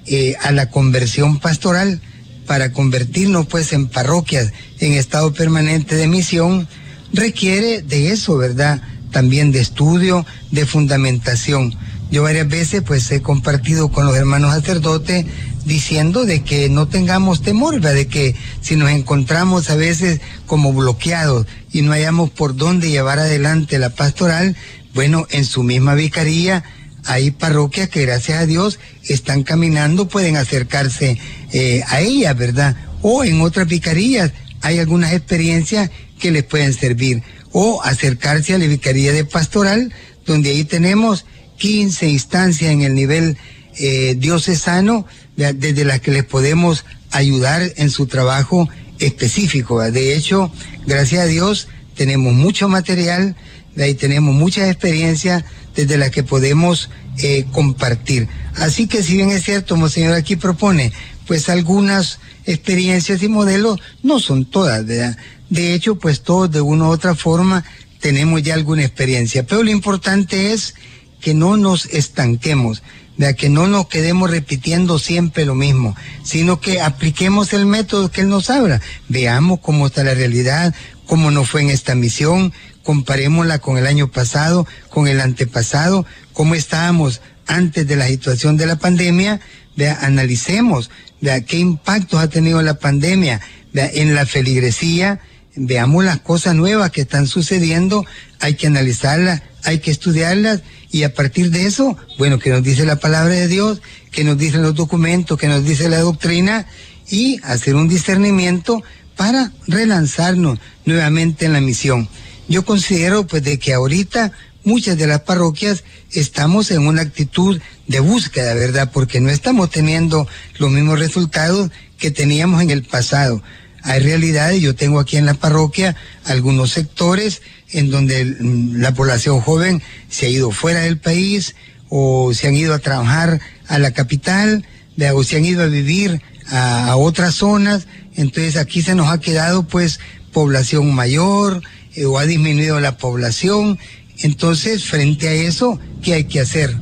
eh, 0.05 0.35
a 0.41 0.51
la 0.51 0.69
conversión 0.69 1.39
pastoral 1.39 2.01
para 2.45 2.73
convertirnos 2.73 3.47
pues 3.47 3.73
en 3.73 3.87
parroquias 3.87 4.51
en 4.79 4.93
estado 4.93 5.33
permanente 5.33 5.95
de 5.95 6.07
misión 6.07 6.67
requiere 7.13 7.81
de 7.81 8.11
eso, 8.11 8.37
¿verdad? 8.37 8.81
También 9.11 9.51
de 9.51 9.61
estudio, 9.61 10.25
de 10.51 10.65
fundamentación. 10.65 11.75
Yo 12.11 12.23
varias 12.23 12.47
veces 12.47 12.83
pues 12.85 13.09
he 13.11 13.21
compartido 13.21 13.91
con 13.91 14.05
los 14.05 14.15
hermanos 14.15 14.53
sacerdotes 14.53 15.25
diciendo 15.65 16.25
de 16.25 16.43
que 16.43 16.69
no 16.69 16.87
tengamos 16.87 17.41
temor, 17.41 17.75
¿verdad? 17.75 17.93
de 17.93 18.07
que 18.07 18.35
si 18.61 18.75
nos 18.75 18.89
encontramos 18.89 19.69
a 19.69 19.75
veces 19.75 20.21
como 20.45 20.73
bloqueados 20.73 21.47
y 21.71 21.81
no 21.81 21.91
hayamos 21.91 22.29
por 22.29 22.55
dónde 22.55 22.89
llevar 22.89 23.19
adelante 23.19 23.79
la 23.79 23.89
pastoral, 23.89 24.55
bueno, 24.93 25.25
en 25.31 25.45
su 25.45 25.63
misma 25.63 25.95
vicaría 25.95 26.63
hay 27.05 27.31
parroquias 27.31 27.89
que 27.89 28.05
gracias 28.05 28.39
a 28.39 28.45
Dios 28.45 28.79
están 29.07 29.43
caminando, 29.43 30.07
pueden 30.07 30.37
acercarse 30.37 31.19
eh, 31.51 31.83
a 31.87 32.01
ella, 32.01 32.33
¿verdad? 32.33 32.77
O 33.01 33.23
en 33.23 33.41
otras 33.41 33.67
vicarías 33.67 34.31
hay 34.61 34.79
algunas 34.79 35.13
experiencias 35.13 35.89
que 36.19 36.31
les 36.31 36.43
pueden 36.43 36.73
servir. 36.73 37.21
O 37.51 37.83
acercarse 37.83 38.53
a 38.53 38.57
la 38.57 38.65
vicaría 38.65 39.11
de 39.11 39.25
pastoral, 39.25 39.93
donde 40.25 40.51
ahí 40.51 40.63
tenemos 40.63 41.25
15 41.57 42.07
instancias 42.07 42.71
en 42.71 42.81
el 42.81 42.95
nivel 42.95 43.37
eh, 43.77 44.15
diocesano, 44.17 45.05
desde 45.35 45.85
las 45.85 45.99
que 45.99 46.11
les 46.11 46.23
podemos 46.23 46.85
ayudar 47.11 47.71
en 47.77 47.89
su 47.89 48.07
trabajo 48.07 48.69
específico. 48.99 49.79
De 49.79 50.15
hecho, 50.15 50.51
gracias 50.85 51.23
a 51.23 51.27
Dios, 51.27 51.67
tenemos 51.95 52.33
mucho 52.33 52.69
material, 52.69 53.35
ahí 53.77 53.93
tenemos 53.95 54.33
muchas 54.33 54.69
experiencias 54.69 55.43
desde 55.75 55.97
las 55.97 56.11
que 56.11 56.23
podemos 56.23 56.89
eh, 57.17 57.45
compartir. 57.51 58.27
Así 58.55 58.87
que 58.87 59.03
si 59.03 59.17
bien 59.17 59.31
es 59.31 59.43
cierto, 59.43 59.75
Monseñor 59.75 60.13
aquí 60.13 60.35
propone, 60.35 60.91
pues 61.27 61.49
algunas 61.49 62.19
experiencias 62.45 63.23
y 63.23 63.27
modelos, 63.27 63.79
no 64.01 64.19
son 64.19 64.45
todas. 64.45 64.85
De 64.85 65.73
hecho, 65.73 65.95
pues 65.95 66.21
todos 66.21 66.51
de 66.51 66.61
una 66.61 66.85
u 66.85 66.87
otra 66.87 67.15
forma 67.15 67.63
tenemos 67.99 68.43
ya 68.43 68.53
alguna 68.53 68.83
experiencia, 68.83 69.45
pero 69.45 69.63
lo 69.63 69.71
importante 69.71 70.51
es 70.51 70.75
que 71.21 71.33
no 71.33 71.55
nos 71.55 71.85
estanquemos, 71.85 72.83
de 73.17 73.35
que 73.35 73.49
no 73.49 73.67
nos 73.67 73.87
quedemos 73.87 74.29
repitiendo 74.29 74.97
siempre 74.99 75.45
lo 75.45 75.55
mismo, 75.55 75.95
sino 76.23 76.59
que 76.59 76.81
apliquemos 76.81 77.53
el 77.53 77.65
método 77.65 78.11
que 78.11 78.21
Él 78.21 78.29
nos 78.29 78.49
habla. 78.49 78.81
Veamos 79.07 79.59
cómo 79.61 79.87
está 79.87 80.03
la 80.03 80.13
realidad, 80.13 80.73
cómo 81.05 81.31
nos 81.31 81.49
fue 81.49 81.61
en 81.61 81.69
esta 81.69 81.95
misión, 81.95 82.53
comparémosla 82.83 83.59
con 83.59 83.77
el 83.77 83.87
año 83.87 84.11
pasado, 84.11 84.67
con 84.89 85.07
el 85.07 85.21
antepasado, 85.21 86.05
cómo 86.33 86.55
estábamos 86.55 87.21
antes 87.47 87.87
de 87.87 87.95
la 87.95 88.07
situación 88.07 88.57
de 88.57 88.65
la 88.65 88.77
pandemia, 88.77 89.39
vea, 89.75 89.99
analicemos 90.01 90.89
vea, 91.21 91.41
qué 91.41 91.57
impactos 91.57 92.19
ha 92.19 92.29
tenido 92.29 92.61
la 92.61 92.75
pandemia 92.75 93.41
en 93.73 94.13
la 94.13 94.25
feligresía, 94.25 95.19
veamos 95.55 96.03
las 96.03 96.19
cosas 96.19 96.55
nuevas 96.55 96.91
que 96.91 97.01
están 97.01 97.27
sucediendo, 97.27 98.05
hay 98.39 98.55
que 98.55 98.67
analizarlas, 98.67 99.41
hay 99.63 99.79
que 99.79 99.91
estudiarlas 99.91 100.61
y 100.93 101.03
a 101.03 101.13
partir 101.13 101.49
de 101.49 101.65
eso, 101.65 101.97
bueno, 102.19 102.37
que 102.37 102.51
nos 102.51 102.61
dice 102.61 102.85
la 102.85 102.97
palabra 102.97 103.33
de 103.33 103.47
Dios, 103.47 103.81
que 104.11 104.23
nos 104.23 104.37
dicen 104.37 104.61
los 104.61 104.75
documentos, 104.75 105.39
que 105.39 105.47
nos 105.47 105.65
dice 105.65 105.89
la 105.89 105.99
doctrina 105.99 106.67
y 107.09 107.39
hacer 107.41 107.75
un 107.75 107.89
discernimiento 107.89 108.83
para 109.17 109.51
relanzarnos 109.67 110.59
nuevamente 110.85 111.45
en 111.45 111.53
la 111.53 111.61
misión. 111.61 112.07
Yo 112.47 112.63
considero 112.63 113.25
pues 113.25 113.43
de 113.43 113.57
que 113.57 113.73
ahorita 113.73 114.33
muchas 114.63 114.95
de 114.95 115.07
las 115.07 115.21
parroquias 115.21 115.83
estamos 116.11 116.69
en 116.69 116.85
una 116.85 117.01
actitud 117.01 117.59
de 117.87 117.99
búsqueda, 117.99 118.53
¿verdad? 118.53 118.91
Porque 118.93 119.19
no 119.19 119.31
estamos 119.31 119.71
teniendo 119.71 120.27
los 120.59 120.69
mismos 120.69 120.99
resultados 120.99 121.71
que 121.97 122.11
teníamos 122.11 122.61
en 122.61 122.69
el 122.69 122.83
pasado. 122.83 123.41
Hay 123.83 123.99
realidades, 123.99 124.61
yo 124.61 124.75
tengo 124.75 124.99
aquí 124.99 125.17
en 125.17 125.25
la 125.25 125.33
parroquia 125.33 125.95
algunos 126.25 126.71
sectores 126.71 127.41
en 127.71 127.89
donde 127.89 128.23
mm, 128.23 128.77
la 128.77 128.93
población 128.93 129.41
joven 129.41 129.81
se 130.09 130.27
ha 130.27 130.29
ido 130.29 130.51
fuera 130.51 130.81
del 130.81 130.97
país 130.97 131.55
o 131.89 132.33
se 132.33 132.47
han 132.47 132.55
ido 132.55 132.73
a 132.73 132.79
trabajar 132.79 133.41
a 133.67 133.79
la 133.79 133.91
capital 133.91 134.65
o 135.13 135.23
se 135.23 135.37
han 135.37 135.45
ido 135.45 135.63
a 135.63 135.67
vivir 135.67 136.21
a, 136.49 136.95
otras 136.95 137.35
zonas. 137.35 137.87
Entonces 138.15 138.55
aquí 138.55 138.81
se 138.81 138.95
nos 138.95 139.09
ha 139.11 139.19
quedado 139.19 139.63
pues 139.63 139.99
población 140.31 140.93
mayor 140.93 141.61
eh, 141.95 142.05
o 142.05 142.17
ha 142.17 142.25
disminuido 142.25 142.79
la 142.79 142.97
población. 142.97 143.79
Entonces, 144.19 144.85
frente 144.85 145.27
a 145.27 145.33
eso, 145.33 145.79
¿qué 146.01 146.13
hay 146.13 146.23
que 146.25 146.39
hacer? 146.39 146.73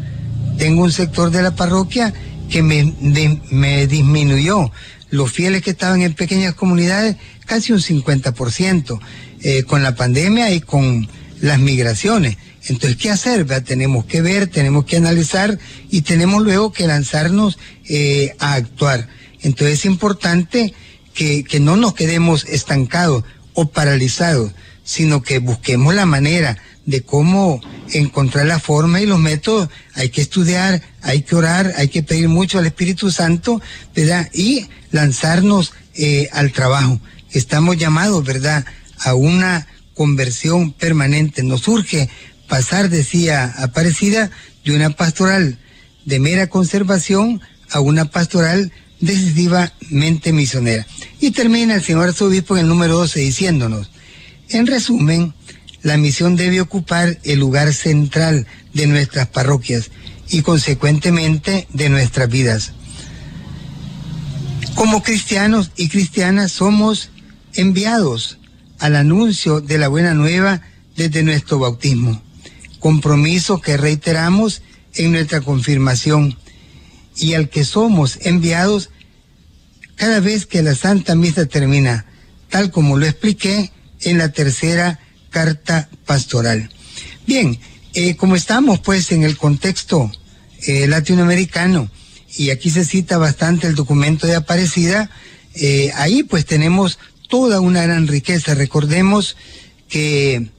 Tengo 0.57 0.83
un 0.83 0.91
sector 0.91 1.31
de 1.31 1.41
la 1.41 1.55
parroquia 1.55 2.13
que 2.49 2.61
me 2.61 3.87
disminuyó 3.87 4.71
los 5.11 5.31
fieles 5.31 5.61
que 5.61 5.71
estaban 5.71 6.01
en 6.01 6.13
pequeñas 6.13 6.55
comunidades, 6.55 7.17
casi 7.45 7.73
un 7.73 7.79
50%, 7.79 8.99
eh, 9.43 9.63
con 9.63 9.83
la 9.83 9.95
pandemia 9.95 10.51
y 10.51 10.61
con 10.61 11.07
las 11.41 11.59
migraciones. 11.59 12.37
Entonces, 12.67 12.97
¿qué 12.97 13.09
hacer? 13.09 13.45
Tenemos 13.63 14.05
que 14.05 14.21
ver, 14.21 14.47
tenemos 14.47 14.85
que 14.85 14.97
analizar 14.97 15.57
y 15.89 16.01
tenemos 16.01 16.43
luego 16.43 16.71
que 16.71 16.87
lanzarnos 16.87 17.59
eh, 17.87 18.35
a 18.39 18.53
actuar. 18.53 19.07
Entonces 19.41 19.79
es 19.79 19.85
importante 19.85 20.73
que, 21.13 21.43
que 21.43 21.59
no 21.59 21.75
nos 21.75 21.93
quedemos 21.93 22.45
estancados 22.45 23.23
o 23.53 23.69
paralizados, 23.69 24.51
sino 24.83 25.23
que 25.23 25.39
busquemos 25.39 25.93
la 25.95 26.05
manera 26.05 26.57
de 26.85 27.01
cómo 27.01 27.61
encontrar 27.93 28.45
la 28.45 28.59
forma 28.59 29.01
y 29.01 29.05
los 29.05 29.19
métodos. 29.19 29.69
Hay 29.95 30.09
que 30.09 30.21
estudiar, 30.21 30.81
hay 31.01 31.23
que 31.23 31.35
orar, 31.35 31.73
hay 31.77 31.87
que 31.87 32.03
pedir 32.03 32.29
mucho 32.29 32.59
al 32.59 32.65
Espíritu 32.65 33.11
Santo, 33.11 33.61
¿verdad? 33.95 34.29
Y 34.33 34.67
lanzarnos 34.91 35.73
eh, 35.95 36.29
al 36.31 36.51
trabajo. 36.51 36.99
Estamos 37.31 37.77
llamados, 37.77 38.23
¿verdad?, 38.25 38.65
a 38.99 39.15
una 39.15 39.67
conversión 39.93 40.71
permanente. 40.73 41.43
Nos 41.43 41.61
surge 41.61 42.09
pasar, 42.47 42.89
decía 42.89 43.53
Aparecida, 43.57 44.29
de 44.63 44.75
una 44.75 44.91
pastoral 44.91 45.57
de 46.05 46.19
mera 46.19 46.47
conservación 46.47 47.41
a 47.69 47.79
una 47.79 48.05
pastoral 48.05 48.71
decisivamente 48.99 50.33
misionera. 50.33 50.85
Y 51.19 51.31
termina 51.31 51.75
el 51.75 51.83
señor 51.83 52.09
arzobispo 52.09 52.55
en 52.55 52.63
el 52.63 52.67
número 52.67 52.97
12 52.97 53.19
diciéndonos, 53.19 53.89
en 54.49 54.67
resumen, 54.67 55.33
la 55.81 55.97
misión 55.97 56.35
debe 56.35 56.61
ocupar 56.61 57.19
el 57.23 57.39
lugar 57.39 57.73
central 57.73 58.45
de 58.73 58.87
nuestras 58.87 59.27
parroquias 59.27 59.89
y 60.29 60.41
consecuentemente 60.41 61.67
de 61.73 61.89
nuestras 61.89 62.29
vidas. 62.29 62.73
Como 64.75 65.03
cristianos 65.03 65.71
y 65.75 65.89
cristianas 65.89 66.51
somos 66.51 67.09
enviados 67.53 68.37
al 68.79 68.95
anuncio 68.95 69.61
de 69.61 69.77
la 69.77 69.87
buena 69.87 70.13
nueva 70.13 70.61
desde 70.95 71.23
nuestro 71.23 71.59
bautismo, 71.59 72.21
compromiso 72.79 73.61
que 73.61 73.77
reiteramos 73.77 74.61
en 74.95 75.11
nuestra 75.11 75.41
confirmación 75.41 76.37
y 77.15 77.33
al 77.33 77.49
que 77.49 77.63
somos 77.63 78.19
enviados 78.21 78.89
cada 79.95 80.19
vez 80.19 80.45
que 80.45 80.63
la 80.63 80.73
Santa 80.73 81.15
Misa 81.15 81.45
termina, 81.45 82.05
tal 82.49 82.71
como 82.71 82.97
lo 82.97 83.05
expliqué 83.05 83.71
en 84.01 84.17
la 84.17 84.31
tercera 84.31 84.99
carta 85.29 85.89
pastoral. 86.05 86.71
Bien, 87.27 87.59
eh, 87.93 88.15
como 88.15 88.35
estamos 88.35 88.79
pues 88.79 89.11
en 89.11 89.23
el 89.23 89.37
contexto 89.37 90.11
eh, 90.65 90.87
latinoamericano 90.87 91.89
y 92.37 92.49
aquí 92.49 92.69
se 92.69 92.85
cita 92.85 93.17
bastante 93.17 93.67
el 93.67 93.75
documento 93.75 94.27
de 94.27 94.35
Aparecida, 94.35 95.09
eh, 95.55 95.91
ahí 95.95 96.23
pues 96.23 96.45
tenemos 96.45 96.99
toda 97.27 97.59
una 97.59 97.83
gran 97.83 98.07
riqueza. 98.07 98.53
Recordemos 98.55 99.35
que 99.89 100.49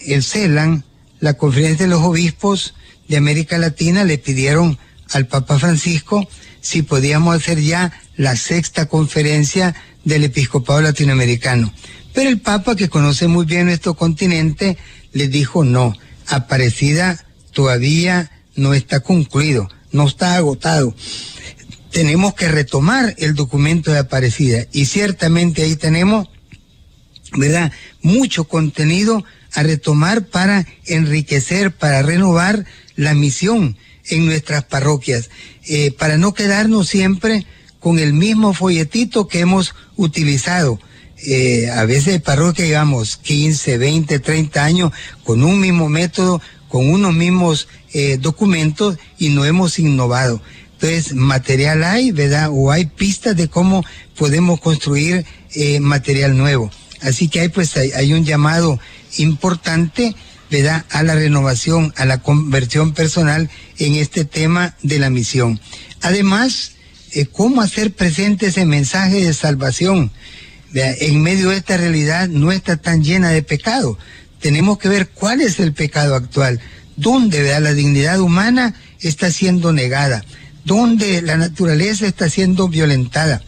el 0.00 0.22
CELAN, 0.22 0.84
la 1.20 1.34
Conferencia 1.34 1.86
de 1.86 1.90
los 1.90 2.02
Obispos 2.02 2.74
de 3.08 3.16
América 3.16 3.58
Latina, 3.58 4.04
le 4.04 4.18
pidieron 4.18 4.78
al 5.12 5.26
Papa 5.26 5.58
Francisco 5.58 6.28
si 6.60 6.82
podíamos 6.82 7.36
hacer 7.36 7.60
ya 7.60 7.92
la 8.16 8.36
sexta 8.36 8.86
conferencia 8.86 9.74
del 10.04 10.24
episcopado 10.24 10.80
latinoamericano. 10.80 11.72
Pero 12.14 12.28
el 12.28 12.40
Papa, 12.40 12.76
que 12.76 12.88
conoce 12.88 13.26
muy 13.26 13.44
bien 13.44 13.66
nuestro 13.66 13.94
continente, 13.94 14.76
le 15.12 15.28
dijo 15.28 15.64
no, 15.64 15.94
Aparecida 16.28 17.24
todavía 17.52 18.30
no 18.54 18.74
está 18.74 19.00
concluido, 19.00 19.68
no 19.92 20.06
está 20.06 20.36
agotado. 20.36 20.94
Tenemos 21.90 22.34
que 22.34 22.48
retomar 22.48 23.14
el 23.18 23.34
documento 23.34 23.92
de 23.92 23.98
Aparecida 23.98 24.66
y 24.72 24.86
ciertamente 24.86 25.62
ahí 25.62 25.76
tenemos, 25.76 26.28
¿verdad? 27.36 27.72
Mucho 28.00 28.44
contenido 28.44 29.24
a 29.52 29.62
retomar 29.62 30.26
para 30.26 30.66
enriquecer, 30.86 31.70
para 31.72 32.02
renovar 32.02 32.64
la 32.96 33.14
misión 33.14 33.76
en 34.08 34.26
nuestras 34.26 34.64
parroquias, 34.64 35.30
eh, 35.68 35.92
para 35.92 36.16
no 36.16 36.34
quedarnos 36.34 36.88
siempre 36.88 37.46
con 37.78 37.98
el 37.98 38.14
mismo 38.14 38.54
folletito 38.54 39.28
que 39.28 39.40
hemos 39.40 39.74
utilizado 39.96 40.80
eh, 41.24 41.70
a 41.70 41.84
veces 41.84 42.20
parroquia 42.20 42.66
llevamos 42.66 43.16
15, 43.16 43.78
20, 43.78 44.18
30 44.18 44.64
años 44.64 44.92
con 45.22 45.44
un 45.44 45.60
mismo 45.60 45.88
método, 45.88 46.40
con 46.72 46.88
unos 46.88 47.12
mismos 47.12 47.68
eh, 47.92 48.16
documentos 48.18 48.96
y 49.18 49.28
no 49.28 49.44
hemos 49.44 49.78
innovado. 49.78 50.40
Entonces, 50.72 51.14
material 51.14 51.84
hay, 51.84 52.12
¿verdad? 52.12 52.48
O 52.50 52.70
hay 52.70 52.86
pistas 52.86 53.36
de 53.36 53.48
cómo 53.48 53.84
podemos 54.16 54.58
construir 54.58 55.26
eh, 55.54 55.80
material 55.80 56.34
nuevo. 56.34 56.70
Así 57.02 57.28
que 57.28 57.40
hay, 57.40 57.50
pues, 57.50 57.76
hay, 57.76 58.14
un 58.14 58.24
llamado 58.24 58.80
importante, 59.18 60.16
¿verdad? 60.50 60.86
A 60.88 61.02
la 61.02 61.14
renovación, 61.14 61.92
a 61.98 62.06
la 62.06 62.22
conversión 62.22 62.94
personal 62.94 63.50
en 63.76 63.96
este 63.96 64.24
tema 64.24 64.74
de 64.82 64.98
la 64.98 65.10
misión. 65.10 65.60
Además, 66.00 66.72
eh, 67.12 67.26
cómo 67.26 67.60
hacer 67.60 67.92
presente 67.92 68.46
ese 68.46 68.64
mensaje 68.64 69.26
de 69.26 69.34
salvación. 69.34 70.10
En 70.72 71.20
medio 71.20 71.50
de 71.50 71.56
esta 71.58 71.76
realidad 71.76 72.28
no 72.28 72.50
está 72.50 72.78
tan 72.78 73.04
llena 73.04 73.28
de 73.28 73.42
pecado. 73.42 73.98
Tenemos 74.42 74.76
que 74.76 74.88
ver 74.90 75.08
cuál 75.08 75.40
es 75.40 75.60
el 75.60 75.72
pecado 75.72 76.14
actual, 76.14 76.60
dónde 76.96 77.58
la 77.60 77.72
dignidad 77.72 78.20
humana 78.20 78.74
está 79.00 79.30
siendo 79.30 79.72
negada, 79.72 80.24
dónde 80.64 81.22
la 81.22 81.38
naturaleza 81.38 82.06
está 82.06 82.28
siendo 82.28 82.68
violentada 82.68 83.42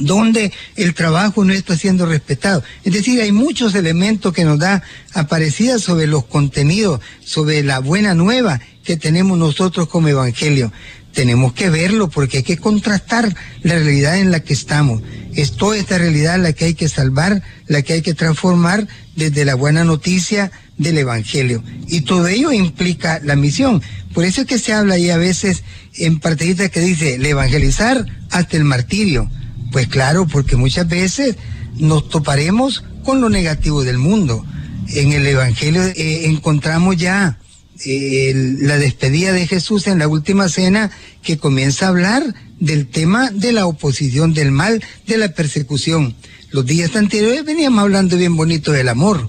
donde 0.00 0.52
el 0.76 0.94
trabajo 0.94 1.44
no 1.44 1.52
está 1.52 1.76
siendo 1.76 2.06
respetado. 2.06 2.62
Es 2.84 2.92
decir, 2.92 3.20
hay 3.20 3.32
muchos 3.32 3.74
elementos 3.74 4.32
que 4.32 4.44
nos 4.44 4.58
da 4.58 4.82
aparecidas 5.12 5.82
sobre 5.82 6.06
los 6.06 6.24
contenidos, 6.24 7.00
sobre 7.24 7.64
la 7.64 7.80
buena 7.80 8.14
nueva 8.14 8.60
que 8.84 8.96
tenemos 8.96 9.38
nosotros 9.38 9.88
como 9.88 10.08
evangelio 10.08 10.72
tenemos 11.18 11.52
que 11.52 11.68
verlo 11.68 12.08
porque 12.08 12.36
hay 12.36 12.42
que 12.44 12.58
contrastar 12.58 13.34
la 13.64 13.74
realidad 13.74 14.18
en 14.18 14.30
la 14.30 14.38
que 14.38 14.52
estamos. 14.52 15.02
Es 15.34 15.56
toda 15.56 15.76
esta 15.76 15.98
realidad 15.98 16.38
la 16.40 16.52
que 16.52 16.66
hay 16.66 16.74
que 16.74 16.88
salvar, 16.88 17.42
la 17.66 17.82
que 17.82 17.94
hay 17.94 18.02
que 18.02 18.14
transformar 18.14 18.86
desde 19.16 19.44
la 19.44 19.56
buena 19.56 19.82
noticia 19.82 20.52
del 20.76 20.96
Evangelio. 20.96 21.64
Y 21.88 22.02
todo 22.02 22.28
ello 22.28 22.52
implica 22.52 23.20
la 23.24 23.34
misión. 23.34 23.82
Por 24.14 24.24
eso 24.24 24.42
es 24.42 24.46
que 24.46 24.60
se 24.60 24.72
habla 24.72 24.94
ahí 24.94 25.10
a 25.10 25.16
veces 25.16 25.64
en 25.94 26.20
partidita 26.20 26.68
que 26.68 26.78
dice, 26.78 27.16
el 27.16 27.26
evangelizar 27.26 28.06
hasta 28.30 28.56
el 28.56 28.62
martirio. 28.62 29.28
Pues 29.72 29.88
claro, 29.88 30.24
porque 30.28 30.54
muchas 30.54 30.86
veces 30.86 31.34
nos 31.74 32.08
toparemos 32.08 32.84
con 33.02 33.20
lo 33.20 33.28
negativo 33.28 33.82
del 33.82 33.98
mundo. 33.98 34.46
En 34.90 35.12
el 35.12 35.26
Evangelio 35.26 35.82
eh, 35.82 36.26
encontramos 36.26 36.96
ya 36.96 37.40
la 37.84 38.78
despedida 38.78 39.32
de 39.32 39.46
Jesús 39.46 39.86
en 39.86 40.00
la 40.00 40.08
última 40.08 40.48
cena 40.48 40.90
que 41.22 41.38
comienza 41.38 41.86
a 41.86 41.90
hablar 41.90 42.34
del 42.58 42.88
tema 42.88 43.30
de 43.30 43.52
la 43.52 43.66
oposición, 43.66 44.34
del 44.34 44.50
mal, 44.50 44.82
de 45.06 45.18
la 45.18 45.28
persecución. 45.28 46.16
Los 46.50 46.66
días 46.66 46.96
anteriores 46.96 47.44
veníamos 47.44 47.82
hablando 47.82 48.16
bien 48.16 48.36
bonito 48.36 48.72
del 48.72 48.88
amor, 48.88 49.28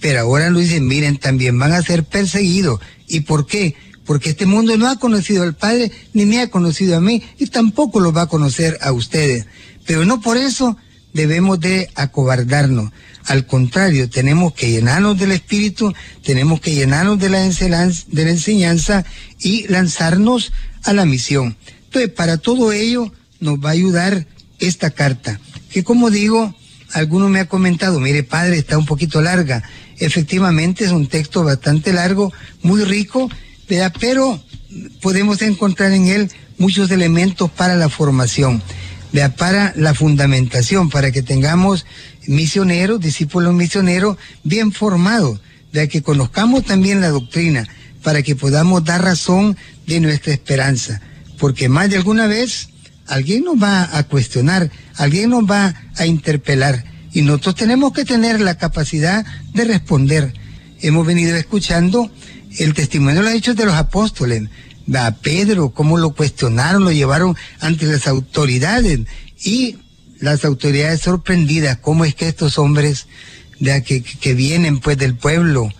pero 0.00 0.20
ahora 0.20 0.50
nos 0.50 0.62
dicen, 0.62 0.86
miren, 0.86 1.18
también 1.18 1.58
van 1.58 1.72
a 1.72 1.82
ser 1.82 2.04
perseguidos. 2.04 2.80
¿Y 3.06 3.20
por 3.20 3.46
qué? 3.46 3.76
Porque 4.04 4.30
este 4.30 4.46
mundo 4.46 4.76
no 4.76 4.88
ha 4.88 4.98
conocido 4.98 5.42
al 5.42 5.54
Padre, 5.54 5.92
ni 6.12 6.26
me 6.26 6.40
ha 6.40 6.50
conocido 6.50 6.96
a 6.96 7.00
mí, 7.00 7.22
y 7.38 7.46
tampoco 7.46 8.00
lo 8.00 8.12
va 8.12 8.22
a 8.22 8.28
conocer 8.28 8.76
a 8.80 8.92
ustedes. 8.92 9.46
Pero 9.86 10.04
no 10.04 10.20
por 10.20 10.36
eso 10.36 10.76
debemos 11.12 11.60
de 11.60 11.88
acobardarnos. 11.94 12.90
Al 13.26 13.46
contrario, 13.46 14.10
tenemos 14.10 14.52
que 14.52 14.70
llenarnos 14.70 15.18
del 15.18 15.32
Espíritu, 15.32 15.94
tenemos 16.22 16.60
que 16.60 16.74
llenarnos 16.74 17.18
de 17.18 17.30
la, 17.30 17.40
de 17.40 18.24
la 18.24 18.30
enseñanza 18.30 19.04
y 19.40 19.66
lanzarnos 19.68 20.52
a 20.82 20.92
la 20.92 21.06
misión. 21.06 21.56
Entonces, 21.86 22.10
para 22.10 22.36
todo 22.36 22.72
ello 22.72 23.12
nos 23.40 23.58
va 23.58 23.70
a 23.70 23.72
ayudar 23.72 24.26
esta 24.58 24.90
carta, 24.90 25.40
que 25.70 25.84
como 25.84 26.10
digo, 26.10 26.54
alguno 26.92 27.28
me 27.28 27.40
ha 27.40 27.48
comentado, 27.48 27.98
mire 27.98 28.22
padre, 28.22 28.58
está 28.58 28.78
un 28.78 28.86
poquito 28.86 29.20
larga. 29.20 29.62
Efectivamente 29.98 30.84
es 30.84 30.90
un 30.90 31.06
texto 31.06 31.44
bastante 31.44 31.92
largo, 31.92 32.32
muy 32.62 32.84
rico, 32.84 33.30
pero 34.00 34.42
podemos 35.00 35.40
encontrar 35.42 35.92
en 35.92 36.08
él 36.08 36.30
muchos 36.58 36.90
elementos 36.90 37.50
para 37.50 37.74
la 37.74 37.88
formación 37.88 38.62
para 39.36 39.72
la 39.76 39.94
fundamentación, 39.94 40.90
para 40.90 41.12
que 41.12 41.22
tengamos 41.22 41.86
misioneros, 42.26 43.00
discípulos 43.00 43.54
misioneros 43.54 44.16
bien 44.42 44.72
formados, 44.72 45.40
de 45.72 45.88
que 45.88 46.02
conozcamos 46.02 46.64
también 46.64 47.00
la 47.00 47.08
doctrina, 47.08 47.66
para 48.02 48.22
que 48.22 48.36
podamos 48.36 48.84
dar 48.84 49.02
razón 49.02 49.56
de 49.86 50.00
nuestra 50.00 50.32
esperanza. 50.32 51.00
Porque 51.38 51.68
más 51.68 51.90
de 51.90 51.96
alguna 51.96 52.26
vez 52.26 52.68
alguien 53.06 53.44
nos 53.44 53.62
va 53.62 53.96
a 53.96 54.02
cuestionar, 54.04 54.70
alguien 54.96 55.30
nos 55.30 55.44
va 55.44 55.74
a 55.96 56.06
interpelar 56.06 56.84
y 57.12 57.22
nosotros 57.22 57.54
tenemos 57.54 57.92
que 57.92 58.04
tener 58.04 58.40
la 58.40 58.56
capacidad 58.56 59.24
de 59.52 59.64
responder. 59.64 60.34
Hemos 60.80 61.06
venido 61.06 61.36
escuchando 61.36 62.10
el 62.58 62.74
testimonio 62.74 63.20
de 63.20 63.26
los 63.26 63.34
hechos 63.34 63.56
de 63.56 63.66
los 63.66 63.74
apóstoles 63.74 64.42
a 64.92 65.12
Pedro, 65.12 65.70
cómo 65.70 65.96
lo 65.96 66.10
cuestionaron, 66.10 66.84
lo 66.84 66.92
llevaron 66.92 67.36
ante 67.60 67.86
las 67.86 68.06
autoridades 68.06 69.00
y 69.42 69.76
las 70.24 70.44
autoridades 70.44 71.00
sorprendidas, 71.00 71.78
cómo 71.78 72.04
es 72.04 72.14
que 72.14 72.28
estos 72.28 72.58
hombres 72.58 73.06
que 73.58 74.34
vienen 74.34 74.80
pues 74.80 74.98
del 74.98 75.16
pueblo 75.16 75.70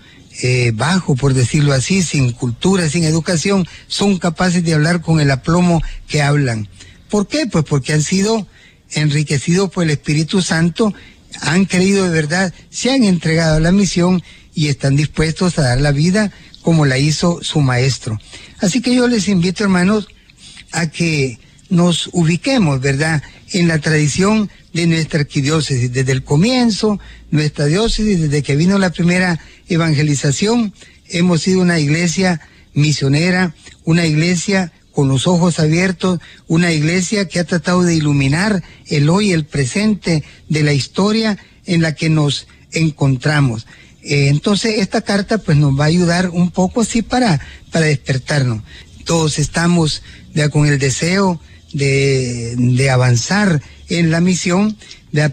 eh, 0.43 0.73
bajo, 0.75 1.15
por 1.15 1.33
decirlo 1.33 1.73
así, 1.73 2.03
sin 2.03 2.33
cultura, 2.33 2.89
sin 2.89 3.05
educación, 3.05 3.67
son 3.87 4.19
capaces 4.19 4.65
de 4.65 4.75
hablar 4.75 5.01
con 5.01 5.21
el 5.21 5.31
aplomo 5.31 5.81
que 6.09 6.23
hablan. 6.23 6.69
¿Por 7.09 7.29
qué? 7.29 7.47
Pues 7.47 7.65
porque 7.65 7.93
han 7.93 8.03
sido 8.03 8.47
enriquecidos 8.91 9.71
por 9.71 9.85
el 9.85 9.91
Espíritu 9.91 10.43
Santo, 10.43 10.93
han 11.41 11.67
creído 11.67 12.05
de 12.05 12.11
verdad, 12.11 12.53
se 12.71 12.91
han 12.91 13.05
entregado 13.05 13.57
a 13.57 13.61
la 13.61 13.71
misión 13.71 14.23
y 14.55 14.69
están 14.69 14.97
dispuestos 14.97 15.59
a 15.59 15.63
dar 15.63 15.81
la 15.81 15.93
vida 15.93 16.33
como 16.63 16.85
la 16.85 16.99
hizo 16.99 17.41
su 17.43 17.61
maestro. 17.61 18.19
Así 18.61 18.81
que 18.81 18.95
yo 18.95 19.07
les 19.07 19.29
invito, 19.29 19.63
hermanos, 19.63 20.09
a 20.73 20.89
que 20.89 21.39
nos 21.69 22.09
ubiquemos, 22.13 22.81
¿verdad?, 22.81 23.23
en 23.55 23.69
la 23.69 23.79
tradición 23.79 24.51
de 24.73 24.87
nuestra 24.89 25.21
arquidiócesis. 25.21 25.93
Desde 25.93 26.13
el 26.13 26.25
comienzo, 26.25 26.99
nuestra 27.31 27.67
diócesis, 27.67 28.21
desde 28.21 28.43
que 28.43 28.57
vino 28.57 28.79
la 28.79 28.91
primera 28.91 29.41
evangelización, 29.69 30.75
hemos 31.09 31.43
sido 31.43 31.61
una 31.61 31.79
iglesia 31.79 32.41
misionera, 32.75 33.55
una 33.85 34.07
iglesia 34.07 34.73
con 34.91 35.09
los 35.09 35.29
ojos 35.29 35.61
abiertos, 35.61 36.19
una 36.49 36.73
iglesia 36.73 37.29
que 37.29 37.39
ha 37.39 37.45
tratado 37.45 37.83
de 37.83 37.95
iluminar 37.95 38.63
el 38.89 39.09
hoy, 39.09 39.33
el 39.33 39.45
presente 39.45 40.25
de 40.49 40.63
la 40.65 40.73
historia 40.73 41.39
en 41.65 41.81
la 41.81 41.95
que 41.95 42.11
nos 42.11 42.49
encontramos. 42.73 43.67
Eh, 44.03 44.29
entonces 44.29 44.81
esta 44.81 45.01
carta 45.01 45.39
pues 45.39 45.57
nos 45.57 45.79
va 45.79 45.85
a 45.85 45.89
ayudar 45.89 46.29
un 46.31 46.51
poco 46.51 46.81
así 46.81 47.03
para, 47.03 47.41
para 47.71 47.87
despertarnos. 47.87 48.63
Todos 49.05 49.39
estamos 49.39 50.03
ya 50.35 50.49
con 50.49 50.67
el 50.67 50.81
deseo 50.81 51.41
de, 51.75 52.55
de 52.57 52.91
avanzar 52.91 53.61
en 53.89 54.11
la 54.11 54.21
misión, 54.21 54.77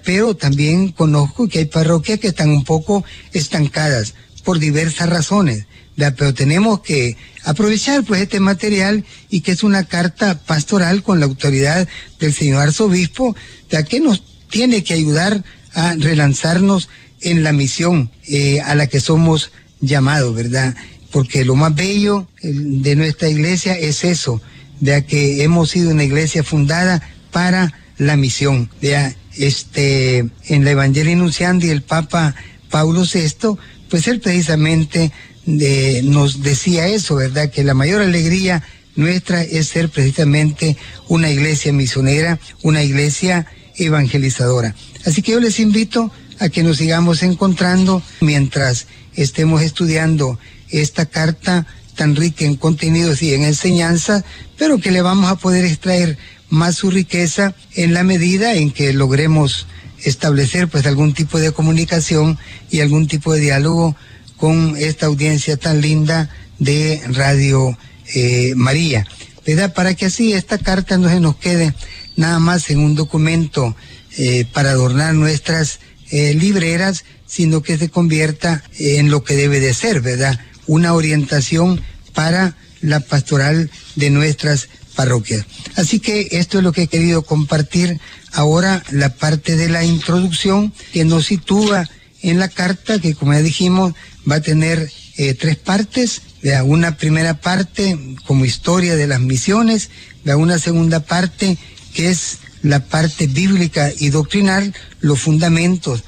pero 0.04 0.36
también 0.36 0.92
conozco 0.92 1.48
que 1.48 1.60
hay 1.60 1.66
parroquias 1.66 2.20
que 2.20 2.28
están 2.28 2.50
un 2.50 2.66
poco 2.66 3.04
estancadas 3.32 4.14
por 4.44 4.60
diversas 4.60 5.10
razones. 5.10 5.66
Pero 5.96 6.34
tenemos 6.34 6.82
que 6.82 7.16
aprovechar 7.44 8.04
pues 8.04 8.22
este 8.22 8.40
material 8.40 9.06
y 9.30 9.42
que 9.42 9.52
es 9.52 9.64
una 9.64 9.86
carta 9.86 10.40
pastoral 10.40 11.04
con 11.04 11.20
la 11.20 11.26
autoridad 11.26 11.88
del 12.20 12.34
señor 12.34 12.64
arzobispo, 12.64 13.36
ya 13.70 13.84
que 13.84 14.00
nos 14.00 14.24
tiene 14.50 14.84
que 14.84 14.96
ayudar 14.96 15.44
a 15.74 15.96
relanzarnos 15.96 16.90
en 17.22 17.44
la 17.44 17.52
misión 17.52 18.12
eh, 18.28 18.62
a 18.62 18.76
la 18.76 18.88
que 18.88 19.00
somos 19.00 19.52
llamados, 19.80 20.34
¿verdad? 20.36 20.76
Porque 21.12 21.46
lo 21.46 21.56
más 21.56 21.76
bello 21.76 22.28
de 22.42 22.96
nuestra 22.96 23.30
iglesia 23.30 23.78
es 23.78 24.04
eso, 24.04 24.42
de 24.82 25.06
que 25.06 25.44
hemos 25.44 25.70
sido 25.70 25.92
una 25.92 26.04
iglesia 26.04 26.44
fundada 26.44 27.02
para 27.32 27.74
la 27.98 28.18
misión. 28.18 28.70
De, 28.82 29.16
este, 29.38 30.30
en 30.48 30.66
la 30.66 30.72
Evangelio 30.72 31.16
Nunciandi 31.16 31.70
el 31.70 31.84
Papa 31.84 32.36
Paulo 32.70 33.04
VI, 33.04 33.58
pues 33.90 34.08
él 34.08 34.20
precisamente 34.20 35.12
nos 35.46 36.42
decía 36.44 36.88
eso, 36.88 37.16
¿verdad? 37.16 37.50
Que 37.50 37.64
la 37.64 37.74
mayor 37.74 38.02
alegría 38.02 38.64
nuestra 38.96 39.42
es 39.42 39.68
ser 39.68 39.90
precisamente 39.90 40.78
una 41.08 41.30
iglesia 41.30 41.72
misionera, 41.72 42.40
una 42.64 42.84
iglesia 42.84 43.48
evangelizadora. 43.78 44.76
Así 45.06 45.22
que 45.22 45.32
yo 45.32 45.40
les 45.40 45.60
invito 45.60 46.12
a 46.40 46.50
que 46.50 46.64
nos 46.64 46.78
sigamos 46.78 47.24
encontrando 47.24 48.02
mientras 48.20 48.88
estemos 49.16 49.62
estudiando 49.62 50.40
esta 50.70 51.06
carta 51.06 51.68
tan 52.02 52.16
rica 52.16 52.46
en 52.46 52.56
contenidos 52.56 53.22
y 53.22 53.36
en 53.36 53.44
enseñanza, 53.44 54.26
pero 54.58 54.80
que 54.80 54.90
le 54.90 55.04
vamos 55.04 55.30
a 55.30 55.36
poder 55.36 55.66
extraer 55.66 56.18
más 56.50 56.78
su 56.78 56.90
riqueza 56.90 57.54
en 57.76 57.94
la 57.94 58.04
medida 58.04 58.56
en 58.56 58.72
que 58.72 58.92
logremos 58.92 59.68
establecer 60.04 60.68
pues 60.68 60.88
algún 60.88 61.14
tipo 61.14 61.38
de 61.38 61.52
comunicación 61.52 62.40
y 62.72 62.80
algún 62.80 63.08
tipo 63.08 63.34
de 63.34 63.42
diálogo 63.42 63.96
con 64.36 64.76
esta 64.78 65.06
audiencia 65.06 65.58
tan 65.58 65.80
linda 65.80 66.32
de 66.58 67.04
Radio 67.06 67.78
eh, 68.16 68.54
María, 68.56 69.06
¿verdad? 69.46 69.72
Para 69.72 69.94
que 69.94 70.08
así 70.08 70.34
esta 70.34 70.58
carta 70.58 70.98
no 70.98 71.08
se 71.08 71.20
nos 71.20 71.36
quede 71.36 71.72
nada 72.16 72.40
más 72.40 72.72
en 72.72 72.80
un 72.80 72.96
documento 72.96 73.76
eh, 74.18 74.48
para 74.52 74.72
adornar 74.72 75.14
nuestras 75.14 75.80
eh, 76.10 76.34
libreras, 76.34 77.06
sino 77.28 77.62
que 77.62 77.78
se 77.78 77.90
convierta 77.90 78.64
en 78.80 79.12
lo 79.12 79.24
que 79.24 79.36
debe 79.36 79.60
de 79.60 79.76
ser, 79.76 80.02
¿verdad? 80.02 80.40
una 80.72 80.94
orientación 80.94 81.82
para 82.14 82.56
la 82.82 83.00
pastoral 83.00 83.70
de 83.96 84.10
nuestras 84.10 84.70
parroquias. 84.96 85.46
Así 85.76 86.00
que 86.00 86.28
esto 86.32 86.58
es 86.58 86.64
lo 86.64 86.72
que 86.72 86.84
he 86.84 86.88
querido 86.88 87.22
compartir 87.24 88.00
ahora, 88.34 88.84
la 88.92 89.10
parte 89.10 89.56
de 89.56 89.70
la 89.70 89.84
introducción 89.84 90.74
que 90.94 91.06
nos 91.06 91.28
sitúa 91.28 91.90
en 92.22 92.40
la 92.40 92.50
carta, 92.50 93.00
que 93.00 93.16
como 93.16 93.34
ya 93.34 93.42
dijimos, 93.42 93.94
va 94.30 94.36
a 94.36 94.42
tener 94.42 94.92
eh, 95.18 95.34
tres 95.34 95.58
partes. 95.58 96.22
Una 96.66 96.98
primera 96.98 97.36
parte 97.40 97.98
como 98.26 98.46
historia 98.46 98.96
de 98.96 99.06
las 99.06 99.20
misiones, 99.20 99.90
una 100.26 100.58
segunda 100.58 101.02
parte 101.02 101.58
que 101.94 102.10
es 102.10 102.40
la 102.64 102.80
parte 102.80 103.28
bíblica 103.28 103.92
y 104.00 104.10
doctrinal, 104.10 104.74
los 105.02 105.20
fundamentos 105.20 106.04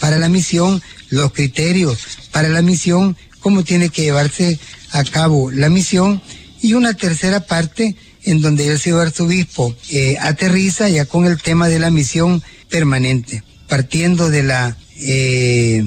para 0.00 0.18
la 0.18 0.28
misión, 0.28 0.82
los 1.10 1.32
criterios 1.32 1.98
para 2.30 2.48
la 2.48 2.62
misión, 2.62 3.16
cómo 3.44 3.62
tiene 3.62 3.90
que 3.90 4.00
llevarse 4.00 4.58
a 4.90 5.04
cabo 5.04 5.50
la 5.50 5.68
misión, 5.68 6.22
y 6.62 6.72
una 6.72 6.94
tercera 6.94 7.40
parte 7.40 7.94
en 8.22 8.40
donde 8.40 8.66
el 8.66 8.78
señor 8.78 9.02
arzobispo 9.02 9.76
eh, 9.90 10.16
aterriza 10.18 10.88
ya 10.88 11.04
con 11.04 11.26
el 11.26 11.42
tema 11.42 11.68
de 11.68 11.78
la 11.78 11.90
misión 11.90 12.42
permanente, 12.70 13.42
partiendo 13.68 14.30
de 14.30 14.44
la 14.44 14.78
eh, 14.96 15.84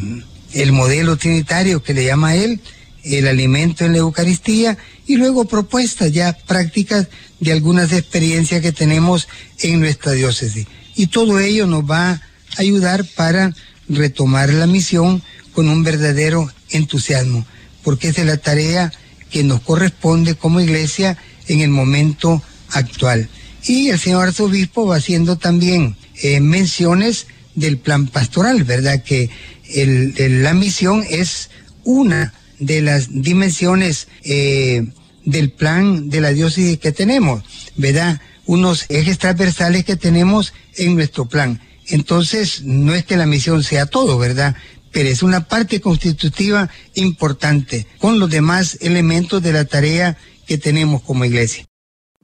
el 0.54 0.72
modelo 0.72 1.18
trinitario 1.18 1.82
que 1.82 1.96
le 1.96 2.06
llama 2.06 2.30
a 2.30 2.36
él, 2.36 2.60
el 3.04 3.28
alimento 3.28 3.86
en 3.86 3.94
la 3.94 3.98
Eucaristía, 4.00 4.78
y 5.08 5.16
luego 5.16 5.46
propuestas 5.46 6.12
ya 6.12 6.38
prácticas 6.46 7.08
de 7.40 7.54
algunas 7.54 7.92
experiencias 7.92 8.62
que 8.62 8.72
tenemos 8.72 9.28
en 9.64 9.80
nuestra 9.80 10.12
diócesis. 10.12 10.68
Y 10.96 11.08
todo 11.08 11.40
ello 11.40 11.66
nos 11.66 11.90
va 11.90 12.12
a 12.12 12.22
ayudar 12.58 13.04
para 13.16 13.56
retomar 13.90 14.54
la 14.54 14.68
misión 14.68 15.24
con 15.54 15.70
un 15.70 15.82
verdadero 15.82 16.52
entusiasmo, 16.72 17.46
porque 17.84 18.10
esa 18.10 18.22
es 18.22 18.28
la 18.28 18.38
tarea 18.38 18.92
que 19.30 19.44
nos 19.44 19.62
corresponde 19.62 20.36
como 20.36 20.62
iglesia 20.62 21.18
en 21.48 21.62
el 21.62 21.70
momento 21.70 22.42
actual. 22.70 23.30
Y 23.66 23.90
el 23.90 24.00
señor 24.00 24.28
arzobispo 24.28 24.86
va 24.86 24.98
haciendo 24.98 25.38
también 25.38 25.96
eh, 26.22 26.40
menciones 26.40 27.28
del 27.56 27.78
plan 27.78 28.08
pastoral, 28.08 28.64
¿verdad? 28.64 29.04
Que 29.04 29.30
la 29.74 30.54
misión 30.54 31.04
es 31.10 31.50
una 31.84 32.34
de 32.60 32.82
las 32.82 33.08
dimensiones 33.10 34.08
eh, 34.24 34.88
del 35.26 35.52
plan 35.52 36.10
de 36.10 36.22
la 36.22 36.32
diócesis 36.32 36.78
que 36.78 36.92
tenemos, 36.92 37.44
¿verdad? 37.76 38.22
Unos 38.46 38.86
ejes 38.90 39.18
transversales 39.18 39.84
que 39.84 39.96
tenemos 39.96 40.54
en 40.76 40.96
nuestro 40.96 41.26
plan. 41.26 41.60
Entonces, 41.88 42.64
no 42.64 42.94
es 42.94 43.06
que 43.06 43.18
la 43.18 43.26
misión 43.26 43.64
sea 43.64 43.86
todo, 43.86 44.18
¿verdad? 44.18 44.56
Pero 44.92 45.10
es 45.10 45.24
una 45.24 45.48
parte 45.48 45.82
constitutiva 45.82 46.70
importante 46.96 47.88
con 48.00 48.20
los 48.20 48.30
demás 48.30 48.78
elementos 48.82 49.42
de 49.42 49.54
la 49.54 49.66
tarea 49.66 50.18
que 50.46 50.58
tenemos 50.58 51.02
como 51.02 51.26
iglesia. 51.26 51.66